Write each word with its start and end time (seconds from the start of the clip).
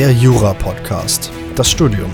Der 0.00 0.12
Jura-Podcast. 0.12 1.30
Das 1.54 1.70
Studium. 1.70 2.10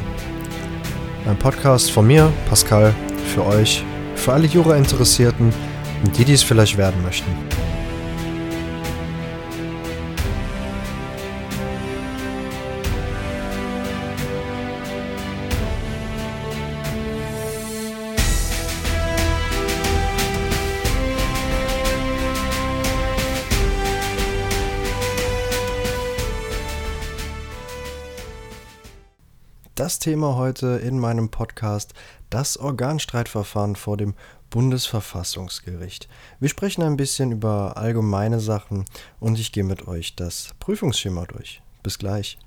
Ein 1.24 1.38
Podcast 1.38 1.92
von 1.92 2.04
mir, 2.04 2.32
Pascal, 2.48 2.92
für 3.32 3.46
euch, 3.46 3.84
für 4.16 4.32
alle 4.32 4.48
Jura-Interessierten 4.48 5.52
und 6.04 6.18
die, 6.18 6.24
die 6.24 6.32
es 6.32 6.42
vielleicht 6.42 6.78
werden 6.78 7.00
möchten. 7.04 7.30
Thema 30.06 30.36
heute 30.36 30.80
in 30.84 31.00
meinem 31.00 31.30
Podcast, 31.30 31.92
das 32.30 32.56
Organstreitverfahren 32.56 33.74
vor 33.74 33.96
dem 33.96 34.14
Bundesverfassungsgericht. 34.50 36.08
Wir 36.38 36.48
sprechen 36.48 36.84
ein 36.84 36.96
bisschen 36.96 37.32
über 37.32 37.76
allgemeine 37.76 38.38
Sachen 38.38 38.84
und 39.18 39.36
ich 39.40 39.50
gehe 39.50 39.64
mit 39.64 39.88
euch 39.88 40.14
das 40.14 40.50
Prüfungsschema 40.60 41.26
durch. 41.26 41.60
Bis 41.82 41.98
gleich. 41.98 42.38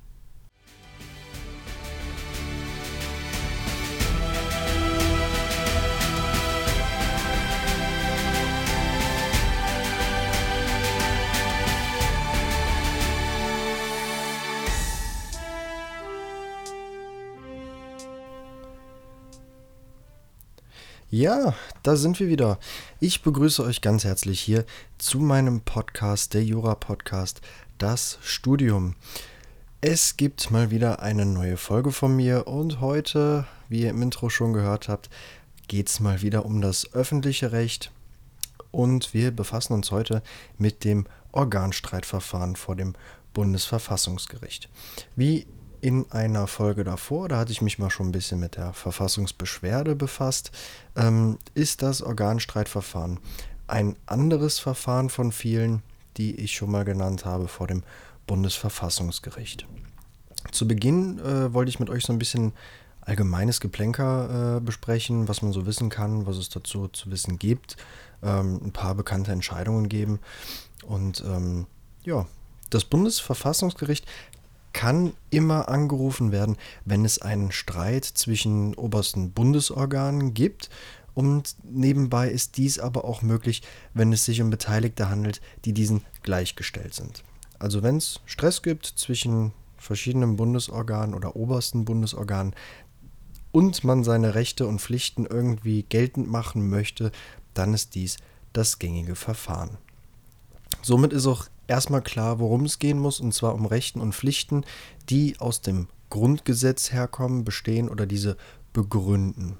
Ja, 21.11 21.55
da 21.81 21.95
sind 21.95 22.19
wir 22.19 22.27
wieder. 22.27 22.59
Ich 22.99 23.23
begrüße 23.23 23.63
euch 23.63 23.81
ganz 23.81 24.03
herzlich 24.03 24.39
hier 24.39 24.63
zu 24.99 25.17
meinem 25.17 25.61
Podcast, 25.61 26.35
der 26.35 26.43
Jura-Podcast, 26.43 27.41
das 27.79 28.19
Studium. 28.21 28.93
Es 29.81 30.17
gibt 30.17 30.51
mal 30.51 30.69
wieder 30.69 31.01
eine 31.01 31.25
neue 31.25 31.57
Folge 31.57 31.91
von 31.91 32.15
mir 32.15 32.45
und 32.45 32.79
heute, 32.79 33.47
wie 33.69 33.81
ihr 33.81 33.89
im 33.89 34.03
Intro 34.03 34.29
schon 34.29 34.53
gehört 34.53 34.87
habt, 34.87 35.09
geht 35.67 35.89
es 35.89 35.99
mal 35.99 36.21
wieder 36.21 36.45
um 36.45 36.61
das 36.61 36.93
öffentliche 36.93 37.51
Recht 37.51 37.91
und 38.69 39.11
wir 39.11 39.31
befassen 39.31 39.73
uns 39.73 39.89
heute 39.89 40.21
mit 40.59 40.83
dem 40.83 41.07
Organstreitverfahren 41.31 42.55
vor 42.55 42.75
dem 42.75 42.93
Bundesverfassungsgericht. 43.33 44.69
Wie 45.15 45.47
in 45.81 46.11
einer 46.11 46.47
Folge 46.47 46.83
davor, 46.83 47.29
da 47.29 47.37
hatte 47.37 47.51
ich 47.51 47.61
mich 47.61 47.79
mal 47.79 47.89
schon 47.89 48.09
ein 48.09 48.11
bisschen 48.11 48.39
mit 48.39 48.55
der 48.57 48.73
Verfassungsbeschwerde 48.73 49.95
befasst, 49.95 50.51
ähm, 50.95 51.37
ist 51.53 51.81
das 51.81 52.01
Organstreitverfahren 52.01 53.19
ein 53.69 53.95
anderes 54.07 54.59
Verfahren 54.59 55.09
von 55.09 55.31
vielen, 55.31 55.83
die 56.17 56.35
ich 56.35 56.53
schon 56.53 56.71
mal 56.71 56.85
genannt 56.85 57.25
habe 57.25 57.47
vor 57.47 57.67
dem 57.67 57.83
Bundesverfassungsgericht. 58.27 59.65
Zu 60.51 60.67
Beginn 60.67 61.19
äh, 61.19 61.53
wollte 61.53 61.69
ich 61.69 61.79
mit 61.79 61.89
euch 61.89 62.03
so 62.03 62.13
ein 62.13 62.19
bisschen 62.19 62.53
allgemeines 63.01 63.59
Geplänker 63.59 64.57
äh, 64.57 64.59
besprechen, 64.59 65.27
was 65.27 65.41
man 65.41 65.51
so 65.51 65.65
wissen 65.65 65.89
kann, 65.89 66.25
was 66.25 66.37
es 66.37 66.49
dazu 66.49 66.87
zu 66.87 67.11
wissen 67.11 67.39
gibt, 67.39 67.77
ähm, 68.23 68.59
ein 68.63 68.71
paar 68.71 68.95
bekannte 68.95 69.31
Entscheidungen 69.31 69.87
geben 69.87 70.19
und 70.85 71.23
ähm, 71.25 71.67
ja, 72.03 72.25
das 72.69 72.85
Bundesverfassungsgericht 72.85 74.05
kann 74.73 75.13
immer 75.29 75.69
angerufen 75.69 76.31
werden, 76.31 76.57
wenn 76.85 77.05
es 77.05 77.21
einen 77.21 77.51
Streit 77.51 78.05
zwischen 78.05 78.75
obersten 78.75 79.31
Bundesorganen 79.31 80.33
gibt. 80.33 80.69
Und 81.13 81.55
nebenbei 81.63 82.29
ist 82.29 82.57
dies 82.57 82.79
aber 82.79 83.03
auch 83.03 83.21
möglich, 83.21 83.61
wenn 83.93 84.13
es 84.13 84.25
sich 84.25 84.41
um 84.41 84.49
Beteiligte 84.49 85.09
handelt, 85.09 85.41
die 85.65 85.73
diesen 85.73 86.03
gleichgestellt 86.23 86.93
sind. 86.93 87.23
Also 87.57 87.83
wenn 87.83 87.97
es 87.97 88.21
Stress 88.25 88.61
gibt 88.61 88.85
zwischen 88.85 89.51
verschiedenen 89.77 90.35
Bundesorganen 90.35 91.13
oder 91.13 91.35
obersten 91.35 91.83
Bundesorganen 91.83 92.53
und 93.51 93.83
man 93.83 94.03
seine 94.03 94.35
Rechte 94.35 94.67
und 94.67 94.79
Pflichten 94.79 95.25
irgendwie 95.25 95.83
geltend 95.83 96.29
machen 96.29 96.69
möchte, 96.69 97.11
dann 97.53 97.73
ist 97.73 97.95
dies 97.95 98.17
das 98.53 98.79
gängige 98.79 99.15
Verfahren. 99.15 99.77
Somit 100.81 101.13
ist 101.13 101.25
auch 101.25 101.47
erstmal 101.69 102.01
klar, 102.01 102.39
worum 102.39 102.65
es 102.65 102.79
gehen 102.79 102.99
muss, 102.99 103.19
und 103.19 103.33
zwar 103.33 103.53
um 103.55 103.65
Rechten 103.65 104.01
und 104.01 104.13
Pflichten, 104.13 104.65
die 105.09 105.39
aus 105.39 105.61
dem 105.61 105.87
Grundgesetz 106.09 106.91
herkommen, 106.91 107.43
bestehen 107.43 107.89
oder 107.89 108.05
diese 108.05 108.37
begründen. 108.73 109.57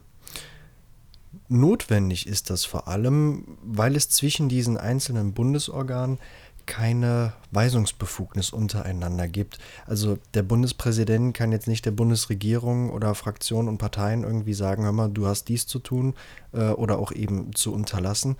Notwendig 1.48 2.28
ist 2.28 2.50
das 2.50 2.66
vor 2.66 2.88
allem, 2.88 3.58
weil 3.64 3.96
es 3.96 4.10
zwischen 4.10 4.50
diesen 4.50 4.78
einzelnen 4.78 5.34
Bundesorganen 5.34 6.20
keine 6.66 7.34
Weisungsbefugnis 7.50 8.52
untereinander 8.52 9.28
gibt. 9.28 9.58
Also 9.88 10.20
der 10.36 10.44
Bundespräsident 10.44 11.36
kann 11.36 11.52
jetzt 11.52 11.68
nicht 11.68 11.84
der 11.84 11.92
Bundesregierung 11.92 12.92
oder 12.92 13.16
Fraktionen 13.16 13.68
und 13.68 13.80
Parteien 13.80 14.24
irgendwie 14.24 14.54
sagen, 14.54 14.84
hör 14.84 14.92
mal, 14.92 15.10
du 15.10 15.26
hast 15.26 15.46
dies 15.46 15.66
zu 15.66 15.80
tun 15.80 16.14
äh, 16.54 16.70
oder 16.70 17.00
auch 17.00 17.12
eben 17.12 17.56
zu 17.56 17.74
unterlassen. 17.74 18.38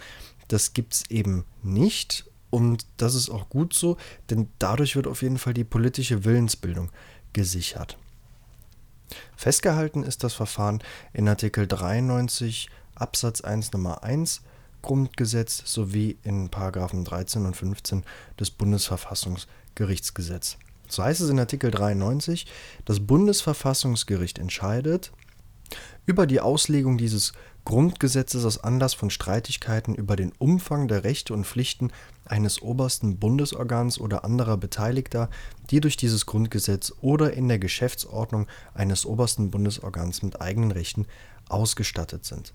Das 0.48 0.74
gibt 0.74 0.94
es 0.94 1.10
eben 1.10 1.46
nicht 1.64 2.30
und 2.50 2.86
das 2.98 3.16
ist 3.16 3.30
auch 3.30 3.50
gut 3.50 3.74
so, 3.74 3.98
denn 4.30 4.50
dadurch 4.60 4.96
wird 4.96 5.08
auf 5.08 5.22
jeden 5.22 5.38
Fall 5.38 5.54
die 5.54 5.64
politische 5.64 6.26
Willensbildung 6.26 6.90
gesichert. 7.34 7.98
Festgehalten 9.36 10.04
ist 10.04 10.24
das 10.24 10.34
Verfahren 10.34 10.82
in 11.14 11.28
Artikel 11.28 11.68
93 11.68 12.70
Absatz 12.96 13.42
1 13.42 13.74
Nummer 13.74 14.04
1 14.04 14.42
Grundgesetz 14.82 15.62
sowie 15.66 16.18
in 16.24 16.50
Paragraphen 16.50 17.04
13 17.04 17.46
und 17.46 17.56
15 17.56 18.04
des 18.40 18.52
Bundesverfassungsgerichtsgesetz. 18.52 20.58
So 20.88 21.04
heißt 21.04 21.22
es 21.22 21.30
in 21.30 21.40
Artikel 21.40 21.72
93, 21.72 22.48
das 22.86 23.00
Bundesverfassungsgericht 23.00 24.40
entscheidet 24.40 25.12
über 26.06 26.26
die 26.26 26.40
Auslegung 26.40 26.98
dieses 26.98 27.34
Grundgesetzes 27.34 27.49
aus 27.70 28.64
Anlass 28.64 28.96
von 28.96 29.12
Streitigkeiten 29.12 29.94
über 29.94 30.16
den 30.16 30.32
Umfang 30.40 30.88
der 30.88 31.04
Rechte 31.04 31.34
und 31.34 31.46
Pflichten 31.46 31.92
eines 32.26 32.64
obersten 32.64 33.18
Bundesorgans 33.18 34.00
oder 34.00 34.24
anderer 34.26 34.58
Beteiligter, 34.58 35.30
die 35.70 35.80
durch 35.80 35.96
dieses 35.96 36.26
Grundgesetz 36.26 36.92
oder 37.02 37.34
in 37.34 37.48
der 37.48 37.60
Geschäftsordnung 37.60 38.48
eines 38.74 39.06
obersten 39.06 39.52
Bundesorgans 39.52 40.24
mit 40.24 40.42
eigenen 40.42 40.72
Rechten 40.72 41.06
ausgestattet 41.48 42.26
sind. 42.26 42.54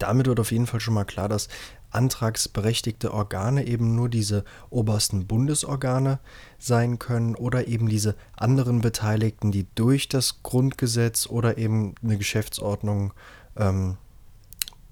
Damit 0.00 0.26
wird 0.26 0.40
auf 0.40 0.50
jeden 0.50 0.66
Fall 0.66 0.80
schon 0.80 0.94
mal 0.94 1.04
klar, 1.04 1.28
dass 1.28 1.48
antragsberechtigte 1.90 3.14
Organe 3.14 3.64
eben 3.64 3.94
nur 3.94 4.08
diese 4.08 4.44
obersten 4.70 5.28
Bundesorgane 5.28 6.18
sein 6.58 6.98
können 6.98 7.36
oder 7.36 7.68
eben 7.68 7.88
diese 7.88 8.16
anderen 8.36 8.80
Beteiligten, 8.80 9.52
die 9.52 9.68
durch 9.76 10.08
das 10.08 10.42
Grundgesetz 10.42 11.28
oder 11.28 11.58
eben 11.58 11.94
eine 12.02 12.18
Geschäftsordnung 12.18 13.12
ähm, 13.56 13.96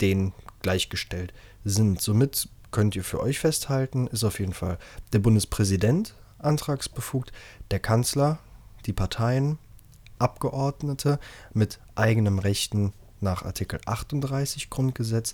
denen 0.05 0.35
gleichgestellt 0.61 1.33
sind. 1.65 2.01
Somit 2.03 2.49
könnt 2.71 2.95
ihr 2.95 3.05
für 3.05 3.21
euch 3.21 3.39
festhalten, 3.39 4.07
ist 4.09 4.23
auf 4.23 4.39
jeden 4.39 4.53
Fall 4.53 4.79
der 5.15 5.19
Bundespräsident 5.19 6.15
antragsbefugt, 6.39 7.33
der 7.71 7.79
Kanzler, 7.79 8.39
die 8.85 8.93
Parteien, 8.93 9.59
Abgeordnete 10.19 11.19
mit 11.55 11.81
eigenem 11.95 12.39
Rechten 12.39 12.93
nach 13.21 13.45
Artikel 13.45 13.81
38 13.87 14.69
Grundgesetz, 14.69 15.33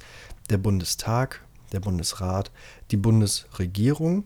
der 0.50 0.58
Bundestag, 0.58 1.44
der 1.72 1.80
Bundesrat, 1.80 2.52
die 2.92 2.96
Bundesregierung, 2.96 4.24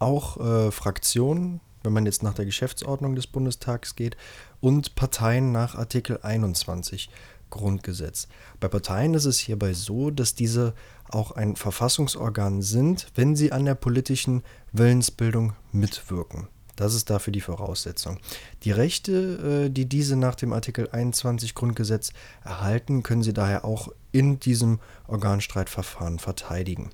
auch 0.00 0.36
äh, 0.38 0.70
Fraktionen, 0.72 1.60
wenn 1.82 1.92
man 1.92 2.06
jetzt 2.06 2.24
nach 2.24 2.34
der 2.34 2.44
Geschäftsordnung 2.44 3.14
des 3.14 3.28
Bundestags 3.28 3.94
geht, 3.94 4.16
und 4.60 4.96
Parteien 4.96 5.52
nach 5.52 5.76
Artikel 5.76 6.18
21 6.22 7.08
Grundgesetz. 7.50 8.28
Bei 8.60 8.68
Parteien 8.68 9.14
ist 9.14 9.24
es 9.24 9.38
hierbei 9.38 9.72
so, 9.74 10.10
dass 10.10 10.34
diese 10.34 10.74
auch 11.10 11.32
ein 11.32 11.56
Verfassungsorgan 11.56 12.62
sind, 12.62 13.08
wenn 13.14 13.36
sie 13.36 13.52
an 13.52 13.64
der 13.64 13.74
politischen 13.74 14.42
Willensbildung 14.72 15.54
mitwirken. 15.72 16.48
Das 16.76 16.94
ist 16.94 17.10
dafür 17.10 17.32
die 17.32 17.40
Voraussetzung. 17.40 18.18
Die 18.62 18.70
Rechte, 18.70 19.64
äh, 19.66 19.68
die 19.68 19.88
diese 19.88 20.14
nach 20.14 20.36
dem 20.36 20.52
Artikel 20.52 20.88
21 20.88 21.56
Grundgesetz 21.56 22.12
erhalten, 22.44 23.02
können 23.02 23.24
sie 23.24 23.32
daher 23.32 23.64
auch 23.64 23.88
in 24.12 24.38
diesem 24.38 24.78
Organstreitverfahren 25.08 26.20
verteidigen. 26.20 26.90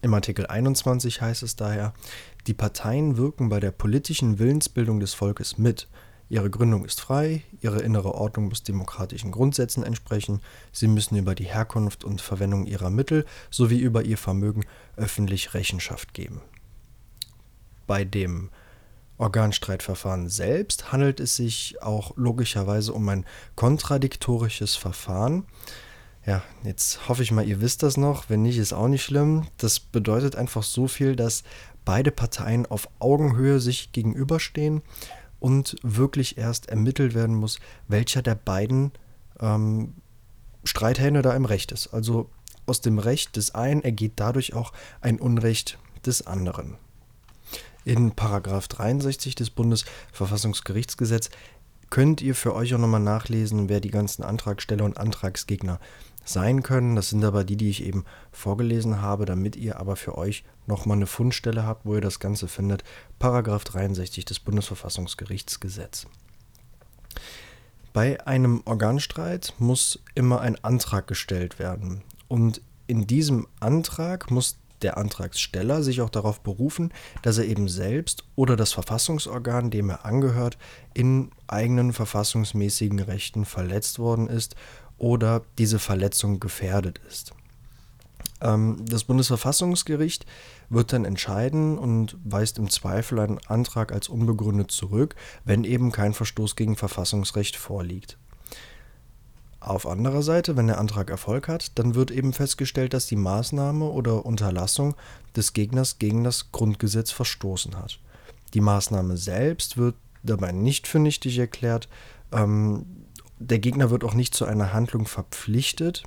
Im 0.00 0.14
Artikel 0.14 0.46
21 0.46 1.20
heißt 1.20 1.42
es 1.42 1.54
daher, 1.54 1.92
die 2.46 2.54
Parteien 2.54 3.18
wirken 3.18 3.50
bei 3.50 3.60
der 3.60 3.70
politischen 3.72 4.38
Willensbildung 4.38 5.00
des 5.00 5.12
Volkes 5.12 5.58
mit 5.58 5.86
Ihre 6.30 6.48
Gründung 6.48 6.84
ist 6.84 7.00
frei, 7.00 7.42
ihre 7.60 7.80
innere 7.80 8.14
Ordnung 8.14 8.48
muss 8.48 8.62
demokratischen 8.62 9.30
Grundsätzen 9.30 9.84
entsprechen, 9.84 10.40
sie 10.72 10.88
müssen 10.88 11.16
über 11.16 11.34
die 11.34 11.44
Herkunft 11.44 12.02
und 12.02 12.20
Verwendung 12.20 12.66
ihrer 12.66 12.90
Mittel 12.90 13.26
sowie 13.50 13.78
über 13.78 14.02
ihr 14.02 14.16
Vermögen 14.16 14.64
öffentlich 14.96 15.54
Rechenschaft 15.54 16.14
geben. 16.14 16.40
Bei 17.86 18.04
dem 18.04 18.50
Organstreitverfahren 19.18 20.28
selbst 20.28 20.92
handelt 20.92 21.20
es 21.20 21.36
sich 21.36 21.80
auch 21.82 22.16
logischerweise 22.16 22.92
um 22.92 23.08
ein 23.08 23.26
kontradiktorisches 23.54 24.76
Verfahren. 24.76 25.44
Ja, 26.26 26.42
jetzt 26.64 27.06
hoffe 27.08 27.22
ich 27.22 27.30
mal, 27.30 27.46
ihr 27.46 27.60
wisst 27.60 27.82
das 27.82 27.96
noch. 27.96 28.30
Wenn 28.30 28.42
nicht, 28.42 28.56
ist 28.56 28.72
auch 28.72 28.88
nicht 28.88 29.04
schlimm. 29.04 29.46
Das 29.58 29.78
bedeutet 29.78 30.36
einfach 30.36 30.62
so 30.62 30.88
viel, 30.88 31.16
dass 31.16 31.44
beide 31.84 32.10
Parteien 32.10 32.64
auf 32.66 32.88
Augenhöhe 32.98 33.60
sich 33.60 33.92
gegenüberstehen 33.92 34.82
und 35.44 35.76
wirklich 35.82 36.38
erst 36.38 36.70
ermittelt 36.70 37.12
werden 37.12 37.36
muss, 37.36 37.58
welcher 37.86 38.22
der 38.22 38.34
beiden 38.34 38.92
ähm, 39.40 39.92
Streithähne 40.64 41.20
da 41.20 41.36
im 41.36 41.44
Recht 41.44 41.70
ist. 41.70 41.88
Also 41.88 42.30
aus 42.64 42.80
dem 42.80 42.98
Recht 42.98 43.36
des 43.36 43.54
einen 43.54 43.82
ergeht 43.82 44.14
dadurch 44.16 44.54
auch 44.54 44.72
ein 45.02 45.20
Unrecht 45.20 45.76
des 46.06 46.26
anderen. 46.26 46.78
In 47.84 48.12
Paragraph 48.12 48.68
63 48.68 49.34
des 49.34 49.50
Bundesverfassungsgerichtsgesetzes 49.50 51.30
könnt 51.90 52.22
ihr 52.22 52.34
für 52.34 52.54
euch 52.54 52.74
auch 52.74 52.78
nochmal 52.78 53.00
nachlesen, 53.00 53.68
wer 53.68 53.80
die 53.80 53.90
ganzen 53.90 54.22
Antragsteller 54.22 54.86
und 54.86 54.96
Antragsgegner 54.96 55.78
sein 56.24 56.62
können. 56.62 56.96
Das 56.96 57.10
sind 57.10 57.24
aber 57.24 57.44
die, 57.44 57.56
die 57.56 57.70
ich 57.70 57.84
eben 57.84 58.04
vorgelesen 58.32 59.00
habe, 59.00 59.26
damit 59.26 59.56
ihr 59.56 59.78
aber 59.78 59.96
für 59.96 60.16
euch 60.16 60.44
nochmal 60.66 60.96
eine 60.96 61.06
Fundstelle 61.06 61.64
habt, 61.64 61.84
wo 61.84 61.94
ihr 61.94 62.00
das 62.00 62.20
Ganze 62.20 62.48
findet. 62.48 62.84
Paragraph 63.18 63.64
63 63.64 64.24
des 64.24 64.40
Bundesverfassungsgerichtsgesetzes. 64.40 66.06
Bei 67.92 68.26
einem 68.26 68.62
Organstreit 68.64 69.54
muss 69.58 70.02
immer 70.16 70.40
ein 70.40 70.56
Antrag 70.64 71.06
gestellt 71.06 71.60
werden. 71.60 72.02
Und 72.26 72.60
in 72.88 73.06
diesem 73.06 73.46
Antrag 73.60 74.30
muss 74.32 74.58
der 74.82 74.98
Antragsteller 74.98 75.82
sich 75.82 76.00
auch 76.02 76.10
darauf 76.10 76.40
berufen, 76.40 76.92
dass 77.22 77.38
er 77.38 77.46
eben 77.46 77.68
selbst 77.68 78.24
oder 78.34 78.56
das 78.56 78.72
Verfassungsorgan, 78.72 79.70
dem 79.70 79.90
er 79.90 80.04
angehört, 80.04 80.58
in 80.92 81.30
eigenen 81.46 81.92
verfassungsmäßigen 81.92 82.98
Rechten 82.98 83.44
verletzt 83.44 83.98
worden 83.98 84.28
ist 84.28 84.56
oder 84.98 85.42
diese 85.58 85.78
Verletzung 85.78 86.40
gefährdet 86.40 87.00
ist. 87.08 87.32
Ähm, 88.40 88.84
das 88.88 89.04
Bundesverfassungsgericht 89.04 90.26
wird 90.68 90.92
dann 90.92 91.04
entscheiden 91.04 91.78
und 91.78 92.16
weist 92.24 92.58
im 92.58 92.70
Zweifel 92.70 93.18
einen 93.18 93.38
Antrag 93.46 93.92
als 93.92 94.08
unbegründet 94.08 94.70
zurück, 94.70 95.14
wenn 95.44 95.64
eben 95.64 95.92
kein 95.92 96.14
Verstoß 96.14 96.56
gegen 96.56 96.76
Verfassungsrecht 96.76 97.56
vorliegt. 97.56 98.18
Auf 99.60 99.86
anderer 99.86 100.22
Seite, 100.22 100.58
wenn 100.58 100.66
der 100.66 100.78
Antrag 100.78 101.08
Erfolg 101.08 101.48
hat, 101.48 101.78
dann 101.78 101.94
wird 101.94 102.10
eben 102.10 102.34
festgestellt, 102.34 102.92
dass 102.92 103.06
die 103.06 103.16
Maßnahme 103.16 103.86
oder 103.86 104.26
Unterlassung 104.26 104.94
des 105.34 105.54
Gegners 105.54 105.98
gegen 105.98 106.22
das 106.22 106.52
Grundgesetz 106.52 107.10
verstoßen 107.10 107.78
hat. 107.78 107.98
Die 108.52 108.60
Maßnahme 108.60 109.16
selbst 109.16 109.78
wird 109.78 109.94
dabei 110.22 110.52
nicht 110.52 110.86
für 110.86 110.98
nichtig 110.98 111.38
erklärt. 111.38 111.88
Ähm, 112.30 112.84
der 113.38 113.58
Gegner 113.58 113.90
wird 113.90 114.04
auch 114.04 114.14
nicht 114.14 114.34
zu 114.34 114.44
einer 114.44 114.72
Handlung 114.72 115.06
verpflichtet. 115.06 116.04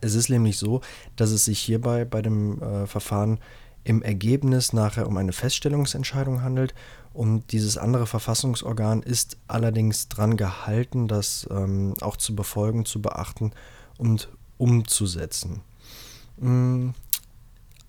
Es 0.00 0.14
ist 0.14 0.28
nämlich 0.28 0.58
so, 0.58 0.80
dass 1.16 1.30
es 1.30 1.44
sich 1.44 1.60
hierbei 1.60 2.04
bei 2.04 2.22
dem 2.22 2.60
äh, 2.62 2.86
Verfahren 2.86 3.38
im 3.84 4.02
Ergebnis 4.02 4.72
nachher 4.72 5.06
um 5.06 5.16
eine 5.16 5.32
Feststellungsentscheidung 5.32 6.42
handelt 6.42 6.74
und 7.12 7.52
dieses 7.52 7.78
andere 7.78 8.06
Verfassungsorgan 8.06 9.02
ist 9.02 9.38
allerdings 9.46 10.08
daran 10.08 10.36
gehalten, 10.36 11.08
das 11.08 11.48
ähm, 11.50 11.94
auch 12.00 12.16
zu 12.16 12.34
befolgen, 12.36 12.84
zu 12.84 13.00
beachten 13.00 13.52
und 13.96 14.28
umzusetzen. 14.58 15.62
Mhm. 16.36 16.94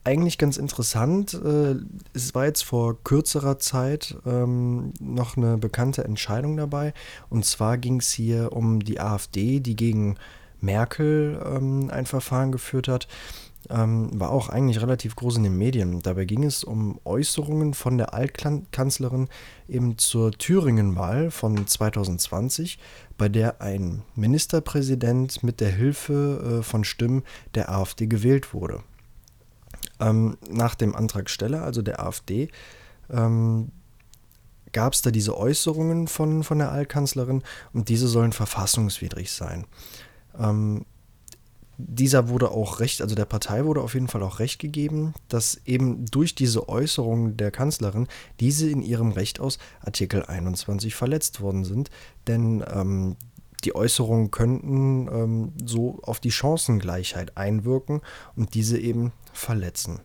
Eigentlich 0.07 0.37
ganz 0.37 0.55
interessant, 0.55 1.33
äh, 1.33 1.75
es 2.13 2.33
war 2.33 2.45
jetzt 2.45 2.61
vor 2.61 3.03
kürzerer 3.03 3.59
Zeit 3.59 4.15
ähm, 4.25 4.93
noch 5.01 5.35
eine 5.35 5.57
bekannte 5.57 6.05
Entscheidung 6.05 6.55
dabei. 6.55 6.93
Und 7.29 7.43
zwar 7.43 7.77
ging 7.77 7.99
es 7.99 8.09
hier 8.13 8.53
um 8.53 8.79
die 8.79 9.01
AfD, 9.01 9.59
die 9.59 9.75
gegen 9.75 10.15
Merkel 10.61 11.37
ähm, 11.45 11.89
ein 11.91 12.05
Verfahren 12.05 12.53
geführt 12.53 12.87
hat 12.87 13.09
ähm, 13.69 14.17
war 14.17 14.31
auch 14.31 14.47
eigentlich 14.47 14.81
relativ 14.81 15.17
groß 15.17 15.35
in 15.35 15.43
den 15.43 15.57
Medien. 15.57 16.01
Dabei 16.01 16.23
ging 16.23 16.45
es 16.45 16.63
um 16.63 17.01
Äußerungen 17.03 17.73
von 17.73 17.97
der 17.97 18.13
Altkanzlerin 18.13 19.27
eben 19.67 19.97
zur 19.97 20.31
Thüringen-Wahl 20.31 21.31
von 21.31 21.67
2020, 21.67 22.79
bei 23.17 23.27
der 23.27 23.61
ein 23.61 24.03
Ministerpräsident 24.15 25.43
mit 25.43 25.59
der 25.59 25.71
Hilfe 25.71 26.59
äh, 26.59 26.63
von 26.63 26.85
Stimmen 26.85 27.23
der 27.55 27.69
AfD 27.69 28.07
gewählt 28.07 28.53
wurde. 28.53 28.83
Ähm, 29.99 30.37
nach 30.49 30.75
dem 30.75 30.95
Antragsteller, 30.95 31.63
also 31.63 31.81
der 31.81 32.03
AfD, 32.03 32.49
ähm, 33.09 33.71
gab 34.73 34.93
es 34.93 35.01
da 35.01 35.11
diese 35.11 35.37
Äußerungen 35.37 36.07
von, 36.07 36.43
von 36.43 36.59
der 36.59 36.71
Altkanzlerin 36.71 37.43
und 37.73 37.89
diese 37.89 38.07
sollen 38.07 38.33
verfassungswidrig 38.33 39.31
sein. 39.31 39.65
Ähm, 40.37 40.85
dieser 41.79 42.27
wurde 42.27 42.49
auch 42.51 42.79
recht, 42.79 43.01
also 43.01 43.13
der 43.13 43.25
Partei 43.25 43.65
wurde 43.65 43.81
auf 43.81 43.93
jeden 43.93 44.07
Fall 44.07 44.23
auch 44.23 44.39
recht 44.39 44.59
gegeben, 44.59 45.13
dass 45.29 45.61
eben 45.65 46.05
durch 46.05 46.33
diese 46.33 46.67
Äußerung 46.69 47.37
der 47.37 47.51
Kanzlerin 47.51 48.07
diese 48.39 48.69
in 48.69 48.81
ihrem 48.81 49.11
Recht 49.11 49.39
aus 49.39 49.59
Artikel 49.81 50.23
21 50.23 50.95
verletzt 50.95 51.39
worden 51.39 51.65
sind. 51.65 51.91
Denn 52.25 52.63
ähm, 52.73 53.15
die 53.63 53.75
Äußerungen 53.75 54.31
könnten 54.31 55.07
ähm, 55.07 55.53
so 55.65 55.99
auf 56.03 56.19
die 56.19 56.31
Chancengleichheit 56.31 57.37
einwirken 57.37 58.01
und 58.35 58.53
diese 58.53 58.77
eben 58.77 59.13
verletzen. 59.33 60.01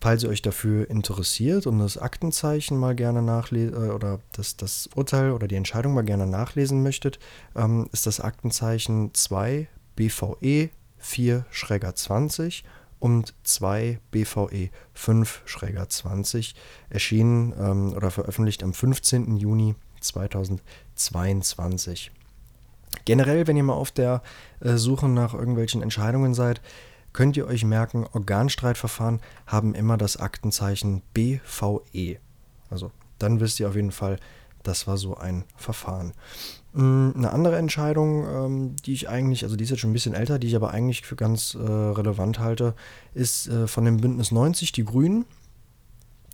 Falls 0.00 0.22
ihr 0.22 0.28
euch 0.28 0.42
dafür 0.42 0.90
interessiert 0.90 1.66
und 1.66 1.78
das 1.78 1.96
Aktenzeichen 1.96 2.76
mal 2.76 2.94
gerne 2.94 3.22
nachlesen 3.22 3.74
äh, 3.74 3.90
oder 3.90 4.20
das, 4.32 4.56
das 4.56 4.88
Urteil 4.94 5.32
oder 5.32 5.48
die 5.48 5.54
Entscheidung 5.54 5.94
mal 5.94 6.04
gerne 6.04 6.26
nachlesen 6.26 6.82
möchtet, 6.82 7.18
ähm, 7.56 7.88
ist 7.90 8.06
das 8.06 8.20
Aktenzeichen 8.20 9.14
2 9.14 9.66
BVE 9.96 10.68
4 10.98 11.46
Schräger 11.50 11.94
20 11.94 12.64
und 12.98 13.34
2 13.44 13.98
BVE 14.10 14.70
5 14.92 15.42
Schräger 15.46 15.88
20 15.88 16.54
erschienen 16.90 17.54
ähm, 17.58 17.92
oder 17.94 18.10
veröffentlicht 18.10 18.62
am 18.62 18.74
15. 18.74 19.36
Juni 19.36 19.74
2022. 20.94 22.10
Generell, 23.04 23.46
wenn 23.46 23.56
ihr 23.56 23.62
mal 23.62 23.74
auf 23.74 23.90
der 23.90 24.22
äh, 24.60 24.76
Suche 24.76 25.08
nach 25.08 25.34
irgendwelchen 25.34 25.82
Entscheidungen 25.82 26.34
seid, 26.34 26.60
könnt 27.12 27.36
ihr 27.36 27.46
euch 27.46 27.64
merken, 27.64 28.06
Organstreitverfahren 28.12 29.20
haben 29.46 29.74
immer 29.74 29.96
das 29.96 30.16
Aktenzeichen 30.16 31.02
BVE. 31.12 32.18
Also 32.70 32.90
dann 33.18 33.40
wisst 33.40 33.60
ihr 33.60 33.68
auf 33.68 33.76
jeden 33.76 33.92
Fall, 33.92 34.18
das 34.62 34.86
war 34.86 34.96
so 34.96 35.16
ein 35.16 35.44
Verfahren. 35.56 36.12
Mm, 36.72 37.10
eine 37.14 37.32
andere 37.32 37.56
Entscheidung, 37.56 38.26
ähm, 38.26 38.76
die 38.84 38.94
ich 38.94 39.08
eigentlich, 39.08 39.44
also 39.44 39.56
die 39.56 39.64
ist 39.64 39.70
jetzt 39.70 39.80
schon 39.80 39.90
ein 39.90 39.94
bisschen 39.94 40.14
älter, 40.14 40.38
die 40.38 40.48
ich 40.48 40.56
aber 40.56 40.72
eigentlich 40.72 41.02
für 41.06 41.16
ganz 41.16 41.54
äh, 41.54 41.58
relevant 41.60 42.40
halte, 42.40 42.74
ist 43.14 43.46
äh, 43.46 43.68
von 43.68 43.84
dem 43.84 43.98
Bündnis 43.98 44.32
90, 44.32 44.72
die 44.72 44.84
Grünen. 44.84 45.24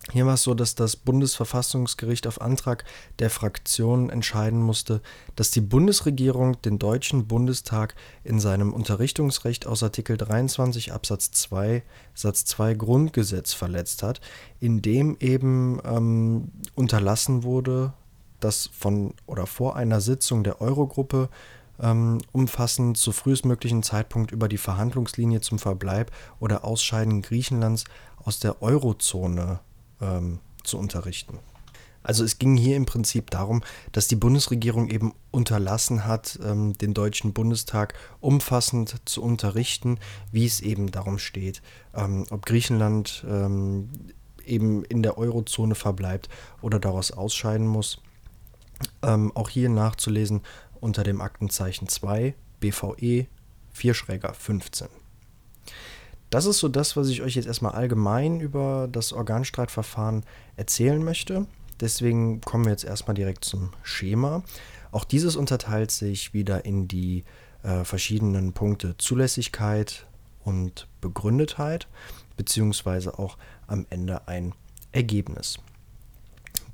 Hier 0.08 0.24
war 0.24 0.34
es 0.34 0.42
so, 0.42 0.54
dass 0.54 0.74
das 0.74 0.96
Bundesverfassungsgericht 0.96 2.26
auf 2.26 2.40
Antrag 2.40 2.84
der 3.18 3.28
Fraktion 3.28 4.08
entscheiden 4.08 4.60
musste, 4.60 5.02
dass 5.36 5.50
die 5.50 5.60
Bundesregierung 5.60 6.60
den 6.62 6.78
Deutschen 6.78 7.26
Bundestag 7.26 7.94
in 8.24 8.40
seinem 8.40 8.72
Unterrichtungsrecht 8.72 9.66
aus 9.66 9.82
Artikel 9.82 10.16
23 10.16 10.92
Absatz 10.92 11.30
2 11.32 11.82
Satz 12.14 12.46
2 12.46 12.74
Grundgesetz 12.74 13.52
verletzt 13.52 14.02
hat, 14.02 14.22
indem 14.58 15.18
eben 15.20 15.80
ähm, 15.84 16.50
unterlassen 16.74 17.44
wurde, 17.44 17.92
dass 18.40 18.70
von 18.72 19.12
oder 19.26 19.46
vor 19.46 19.76
einer 19.76 20.00
Sitzung 20.00 20.42
der 20.42 20.62
Eurogruppe 20.62 21.28
ähm, 21.78 22.22
umfassend 22.32 22.96
zu 22.96 23.12
frühestmöglichen 23.12 23.82
Zeitpunkt 23.82 24.32
über 24.32 24.48
die 24.48 24.58
Verhandlungslinie 24.58 25.42
zum 25.42 25.58
Verbleib 25.58 26.10
oder 26.40 26.64
Ausscheiden 26.64 27.20
Griechenlands 27.20 27.84
aus 28.24 28.40
der 28.40 28.62
Eurozone 28.62 29.60
ähm, 30.00 30.40
zu 30.64 30.78
unterrichten. 30.78 31.38
Also 32.02 32.24
es 32.24 32.38
ging 32.38 32.56
hier 32.56 32.76
im 32.76 32.86
Prinzip 32.86 33.30
darum, 33.30 33.62
dass 33.92 34.08
die 34.08 34.16
Bundesregierung 34.16 34.88
eben 34.88 35.12
unterlassen 35.30 36.06
hat, 36.06 36.38
ähm, 36.42 36.72
den 36.74 36.94
Deutschen 36.94 37.32
Bundestag 37.32 37.94
umfassend 38.20 38.96
zu 39.04 39.22
unterrichten, 39.22 39.98
wie 40.32 40.46
es 40.46 40.60
eben 40.60 40.90
darum 40.90 41.18
steht, 41.18 41.60
ähm, 41.94 42.24
ob 42.30 42.46
Griechenland 42.46 43.24
ähm, 43.28 43.90
eben 44.46 44.82
in 44.84 45.02
der 45.02 45.18
Eurozone 45.18 45.74
verbleibt 45.74 46.28
oder 46.62 46.78
daraus 46.78 47.10
ausscheiden 47.10 47.66
muss. 47.66 48.00
Ähm, 49.02 49.30
auch 49.36 49.50
hier 49.50 49.68
nachzulesen 49.68 50.40
unter 50.80 51.04
dem 51.04 51.20
Aktenzeichen 51.20 51.86
2 51.86 52.34
BVE 52.60 53.26
4 53.72 53.94
Schräger 53.94 54.32
15. 54.32 54.99
Das 56.30 56.46
ist 56.46 56.58
so 56.58 56.68
das, 56.68 56.96
was 56.96 57.08
ich 57.08 57.22
euch 57.22 57.34
jetzt 57.34 57.46
erstmal 57.46 57.72
allgemein 57.72 58.40
über 58.40 58.88
das 58.90 59.12
Organstreitverfahren 59.12 60.24
erzählen 60.56 61.02
möchte. 61.02 61.46
Deswegen 61.80 62.40
kommen 62.40 62.64
wir 62.64 62.70
jetzt 62.70 62.84
erstmal 62.84 63.14
direkt 63.14 63.44
zum 63.44 63.70
Schema. 63.82 64.44
Auch 64.92 65.04
dieses 65.04 65.34
unterteilt 65.34 65.90
sich 65.90 66.32
wieder 66.32 66.64
in 66.64 66.86
die 66.86 67.24
äh, 67.62 67.84
verschiedenen 67.84 68.52
Punkte 68.52 68.96
Zulässigkeit 68.96 70.06
und 70.44 70.86
Begründetheit, 71.00 71.88
beziehungsweise 72.36 73.18
auch 73.18 73.36
am 73.66 73.86
Ende 73.90 74.28
ein 74.28 74.54
Ergebnis. 74.92 75.58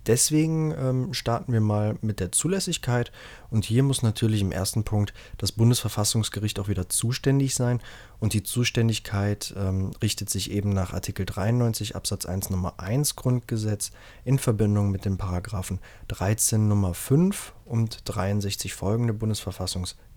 Deswegen 0.07 0.73
ähm, 0.73 1.13
starten 1.15 1.53
wir 1.53 1.61
mal 1.61 1.99
mit 2.01 2.21
der 2.21 2.31
Zulässigkeit. 2.31 3.11
Und 3.51 3.65
hier 3.65 3.83
muss 3.83 4.03
natürlich 4.03 4.41
im 4.41 4.53
ersten 4.53 4.85
Punkt 4.85 5.13
das 5.39 5.53
Bundesverfassungsgericht 5.53 6.59
auch 6.61 6.69
wieder 6.69 6.89
zuständig 6.89 7.55
sein. 7.55 7.81
Und 8.21 8.33
die 8.33 8.43
Zuständigkeit 8.43 9.55
ähm, 9.57 9.91
richtet 10.03 10.31
sich 10.31 10.51
eben 10.51 10.71
nach 10.71 10.93
Artikel 10.93 11.27
93 11.27 11.97
Absatz 11.97 12.25
1 12.27 12.51
Nummer 12.51 12.75
1 12.79 13.17
Grundgesetz 13.17 13.91
in 14.25 14.39
Verbindung 14.39 14.91
mit 14.91 15.05
den 15.05 15.19
Paragraphen 15.19 15.81
13 16.09 16.69
Nummer 16.69 16.95
5 16.95 17.53
und 17.65 18.01
63 18.05 18.75
folgende 18.75 19.13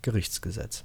Bundesverfassungsgerichtsgesetz. 0.02 0.84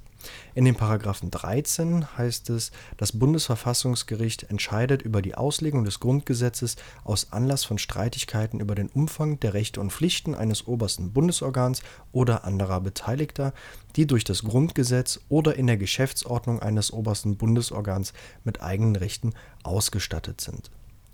In 0.55 0.65
den 0.65 0.75
Paragraphen 0.75 1.29
13 1.29 2.17
heißt 2.17 2.49
es, 2.49 2.71
das 2.97 3.11
Bundesverfassungsgericht 3.11 4.43
entscheidet 4.49 5.03
über 5.03 5.21
die 5.21 5.35
Auslegung 5.35 5.83
des 5.83 5.99
Grundgesetzes 5.99 6.77
aus 7.03 7.31
Anlass 7.31 7.63
von 7.63 7.77
Streitigkeiten 7.77 8.59
über 8.59 8.73
den 8.73 8.89
Umfang 8.89 9.39
der 9.39 9.53
Rechte 9.53 9.81
und 9.81 9.91
Pflichten 9.91 10.33
eines 10.33 10.65
obersten 10.67 11.13
Bundesorgans 11.13 11.83
oder 12.11 12.43
anderer 12.43 12.81
Beteiligter, 12.81 13.53
die 13.95 14.07
durch 14.07 14.23
das 14.23 14.43
Grundgesetz 14.43 15.19
oder 15.29 15.55
in 15.55 15.67
der 15.67 15.77
Geschäftsordnung 15.77 16.59
eines 16.59 16.91
obersten 16.91 17.37
Bundesorgans 17.37 18.13
mit 18.43 18.63
eigenen 18.63 18.95
Rechten 18.95 19.33
ausgestattet 19.61 20.41
sind. 20.41 20.71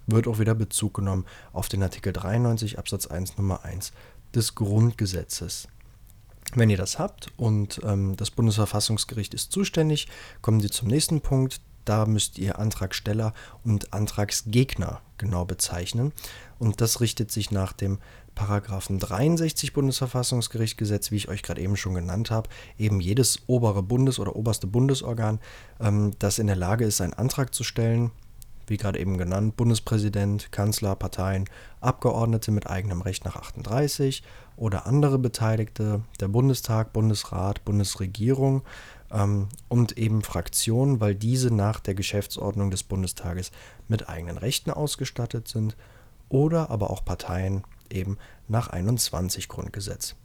Wird 0.08 0.28
auch 0.28 0.40
wieder 0.40 0.56
Bezug 0.56 0.94
genommen 0.94 1.26
auf 1.52 1.68
den 1.68 1.84
Artikel 1.84 2.14
93 2.14 2.80
Absatz 2.80 3.08
1 3.08 3.38
Nummer 3.38 3.66
1 3.66 3.92
des 4.34 4.56
Grundgesetzes. 4.56 5.68
Wenn 6.56 6.70
ihr 6.70 6.78
das 6.78 7.00
habt 7.00 7.32
und 7.38 7.80
ähm, 7.84 8.16
das 8.18 8.32
Bundesverfassungsgericht 8.32 9.34
ist 9.34 9.52
zuständig, 9.52 10.08
kommen 10.42 10.60
Sie 10.60 10.70
zum 10.70 10.88
nächsten 10.88 11.22
Punkt. 11.22 11.62
Da 11.86 12.06
müsst 12.06 12.38
ihr 12.38 12.60
Antragsteller 12.60 13.34
und 13.64 13.94
Antragsgegner 13.94 15.02
genau 15.18 15.46
bezeichnen. 15.46 16.14
Und 16.60 16.80
das 16.80 17.02
richtet 17.02 17.32
sich 17.32 17.50
nach 17.50 17.74
dem 17.74 17.98
Paragraphen 18.36 19.00
63 19.00 19.74
Bundesverfassungsgerichtsgesetz, 19.74 21.12
wie 21.12 21.16
ich 21.16 21.30
euch 21.30 21.42
gerade 21.42 21.62
eben 21.62 21.78
schon 21.78 21.94
genannt 21.94 22.32
habe, 22.32 22.50
eben 22.78 23.02
jedes 23.02 23.40
obere 23.48 23.82
Bundes- 23.82 24.20
oder 24.20 24.36
oberste 24.36 24.68
Bundesorgan, 24.68 25.40
ähm, 25.80 26.14
das 26.20 26.38
in 26.38 26.48
der 26.48 26.56
Lage 26.56 26.86
ist, 26.86 27.02
einen 27.02 27.14
Antrag 27.14 27.54
zu 27.54 27.64
stellen, 27.64 28.12
wie 28.68 28.78
gerade 28.78 29.00
eben 29.00 29.18
genannt, 29.18 29.58
Bundespräsident, 29.58 30.52
Kanzler, 30.52 30.96
Parteien, 30.96 31.50
Abgeordnete 31.82 32.52
mit 32.52 32.68
eigenem 32.68 33.02
Recht 33.02 33.26
nach 33.26 33.36
38 33.36 34.24
oder 34.62 34.86
andere 34.86 35.18
Beteiligte, 35.18 36.04
der 36.20 36.28
Bundestag, 36.28 36.94
Bundesrat, 36.94 37.66
Bundesregierung 37.66 38.62
ähm, 39.12 39.50
und 39.70 39.98
eben 39.98 40.22
Fraktionen, 40.22 41.02
weil 41.02 41.16
diese 41.16 41.52
nach 41.52 41.80
der 41.80 41.96
Geschäftsordnung 41.96 42.70
des 42.70 42.84
Bundestages 42.84 43.52
mit 43.88 44.08
eigenen 44.08 44.38
Rechten 44.38 44.70
ausgestattet 44.70 45.48
sind 45.48 45.76
oder 46.30 46.70
aber 46.70 46.92
auch 46.92 47.04
Parteien 47.04 47.64
eben 47.90 48.20
nach 48.48 48.68
21 48.68 49.48
Grundgesetz. 49.48 50.16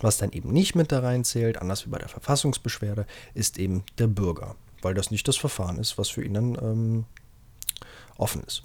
Was 0.00 0.16
dann 0.16 0.32
eben 0.32 0.50
nicht 0.50 0.74
mit 0.74 0.90
da 0.90 1.00
reinzählt, 1.00 1.60
anders 1.60 1.84
wie 1.84 1.90
bei 1.90 1.98
der 1.98 2.08
Verfassungsbeschwerde, 2.08 3.06
ist 3.34 3.58
eben 3.58 3.84
der 3.98 4.06
Bürger, 4.06 4.56
weil 4.80 4.94
das 4.94 5.10
nicht 5.10 5.28
das 5.28 5.36
Verfahren 5.36 5.78
ist, 5.78 5.98
was 5.98 6.08
für 6.08 6.24
ihn 6.24 6.32
dann 6.32 6.54
ähm, 6.54 7.04
offen 8.16 8.42
ist. 8.44 8.62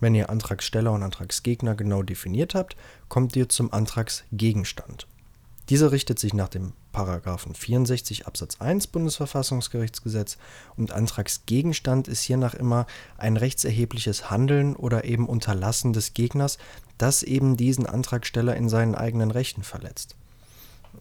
Wenn 0.00 0.14
ihr 0.14 0.30
Antragsteller 0.30 0.92
und 0.92 1.02
Antragsgegner 1.02 1.74
genau 1.74 2.02
definiert 2.02 2.54
habt, 2.54 2.76
kommt 3.08 3.36
ihr 3.36 3.48
zum 3.48 3.72
Antragsgegenstand. 3.72 5.06
Dieser 5.68 5.92
richtet 5.92 6.18
sich 6.18 6.34
nach 6.34 6.48
dem 6.48 6.72
Paragraphen 6.90 7.54
64 7.54 8.26
Absatz 8.26 8.60
1 8.60 8.88
Bundesverfassungsgerichtsgesetz 8.88 10.36
und 10.76 10.90
Antragsgegenstand 10.90 12.08
ist 12.08 12.22
hiernach 12.22 12.54
immer 12.54 12.86
ein 13.16 13.36
rechtserhebliches 13.36 14.30
Handeln 14.30 14.74
oder 14.74 15.04
eben 15.04 15.28
Unterlassen 15.28 15.92
des 15.92 16.14
Gegners, 16.14 16.58
das 16.98 17.22
eben 17.22 17.56
diesen 17.56 17.86
Antragsteller 17.86 18.56
in 18.56 18.68
seinen 18.68 18.96
eigenen 18.96 19.30
Rechten 19.30 19.62
verletzt. 19.62 20.16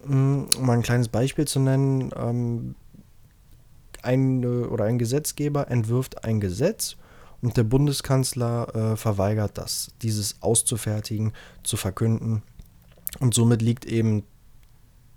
Um 0.03 0.47
mal 0.59 0.73
ein 0.73 0.83
kleines 0.83 1.07
Beispiel 1.07 1.45
zu 1.45 1.59
nennen, 1.59 2.11
ähm, 2.15 2.75
ein 4.03 4.45
oder 4.45 4.85
ein 4.85 4.99
Gesetzgeber 4.99 5.69
entwirft 5.71 6.23
ein 6.23 6.39
Gesetz 6.39 6.95
und 7.41 7.57
der 7.57 7.63
Bundeskanzler 7.63 8.75
äh, 8.75 8.97
verweigert 8.97 9.57
das, 9.57 9.91
dieses 10.01 10.41
auszufertigen, 10.41 11.33
zu 11.63 11.77
verkünden. 11.77 12.43
Und 13.19 13.33
somit 13.33 13.61
liegt 13.61 13.85
eben 13.85 14.23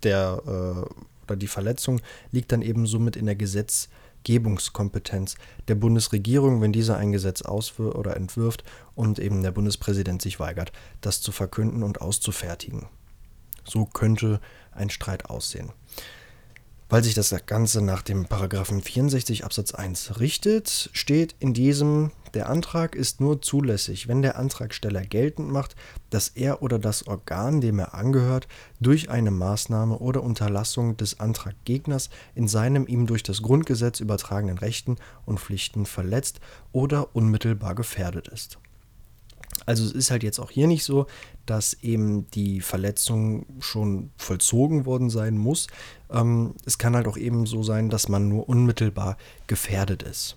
der 0.02 0.42
äh, 0.46 1.02
oder 1.32 1.36
die 1.36 1.48
Verletzung 1.48 2.00
liegt 2.30 2.52
dann 2.52 2.62
eben 2.62 2.86
somit 2.86 3.16
in 3.16 3.26
der 3.26 3.36
Gesetzgebungskompetenz 3.36 5.36
der 5.68 5.74
Bundesregierung, 5.74 6.60
wenn 6.60 6.72
dieser 6.72 6.98
ein 6.98 7.12
Gesetz 7.12 7.42
ausführt 7.42 7.94
oder 7.94 8.16
entwirft 8.16 8.64
und 8.94 9.18
eben 9.18 9.42
der 9.42 9.52
Bundespräsident 9.52 10.20
sich 10.20 10.40
weigert, 10.40 10.72
das 11.00 11.22
zu 11.22 11.32
verkünden 11.32 11.82
und 11.82 12.00
auszufertigen. 12.00 12.86
So 13.64 13.86
könnte 13.86 14.40
ein 14.72 14.90
Streit 14.90 15.30
aussehen. 15.30 15.70
Weil 16.92 17.02
sich 17.02 17.14
das 17.14 17.34
Ganze 17.46 17.80
nach 17.80 18.02
dem 18.02 18.26
Paragraphen 18.26 18.82
64 18.82 19.46
Absatz 19.46 19.72
1 19.72 20.20
richtet, 20.20 20.90
steht 20.92 21.34
in 21.38 21.54
diesem, 21.54 22.10
der 22.34 22.50
Antrag 22.50 22.94
ist 22.94 23.18
nur 23.18 23.40
zulässig, 23.40 24.08
wenn 24.08 24.20
der 24.20 24.36
Antragsteller 24.36 25.00
geltend 25.00 25.50
macht, 25.50 25.74
dass 26.10 26.28
er 26.28 26.60
oder 26.60 26.78
das 26.78 27.06
Organ, 27.06 27.62
dem 27.62 27.78
er 27.78 27.94
angehört, 27.94 28.46
durch 28.78 29.08
eine 29.08 29.30
Maßnahme 29.30 30.00
oder 30.00 30.22
Unterlassung 30.22 30.98
des 30.98 31.18
Antraggegners 31.18 32.10
in 32.34 32.46
seinem 32.46 32.86
ihm 32.86 33.06
durch 33.06 33.22
das 33.22 33.40
Grundgesetz 33.40 34.00
übertragenen 34.00 34.58
Rechten 34.58 34.96
und 35.24 35.40
Pflichten 35.40 35.86
verletzt 35.86 36.40
oder 36.72 37.16
unmittelbar 37.16 37.74
gefährdet 37.74 38.28
ist. 38.28 38.58
Also 39.66 39.84
es 39.84 39.92
ist 39.92 40.10
halt 40.10 40.22
jetzt 40.22 40.38
auch 40.38 40.50
hier 40.50 40.66
nicht 40.66 40.84
so, 40.84 41.06
dass 41.46 41.74
eben 41.74 42.30
die 42.30 42.60
Verletzung 42.60 43.46
schon 43.60 44.10
vollzogen 44.16 44.86
worden 44.86 45.10
sein 45.10 45.38
muss. 45.38 45.68
Ähm, 46.10 46.54
es 46.64 46.78
kann 46.78 46.96
halt 46.96 47.06
auch 47.06 47.16
eben 47.16 47.46
so 47.46 47.62
sein, 47.62 47.88
dass 47.88 48.08
man 48.08 48.28
nur 48.28 48.48
unmittelbar 48.48 49.16
gefährdet 49.46 50.02
ist. 50.02 50.36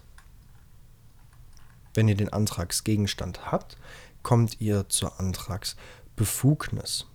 Wenn 1.93 2.07
ihr 2.07 2.15
den 2.15 2.29
Antragsgegenstand 2.29 3.51
habt, 3.51 3.77
kommt 4.21 4.59
ihr 4.59 4.89
zur 4.89 5.19
Antragsbefugnis. 5.19 7.05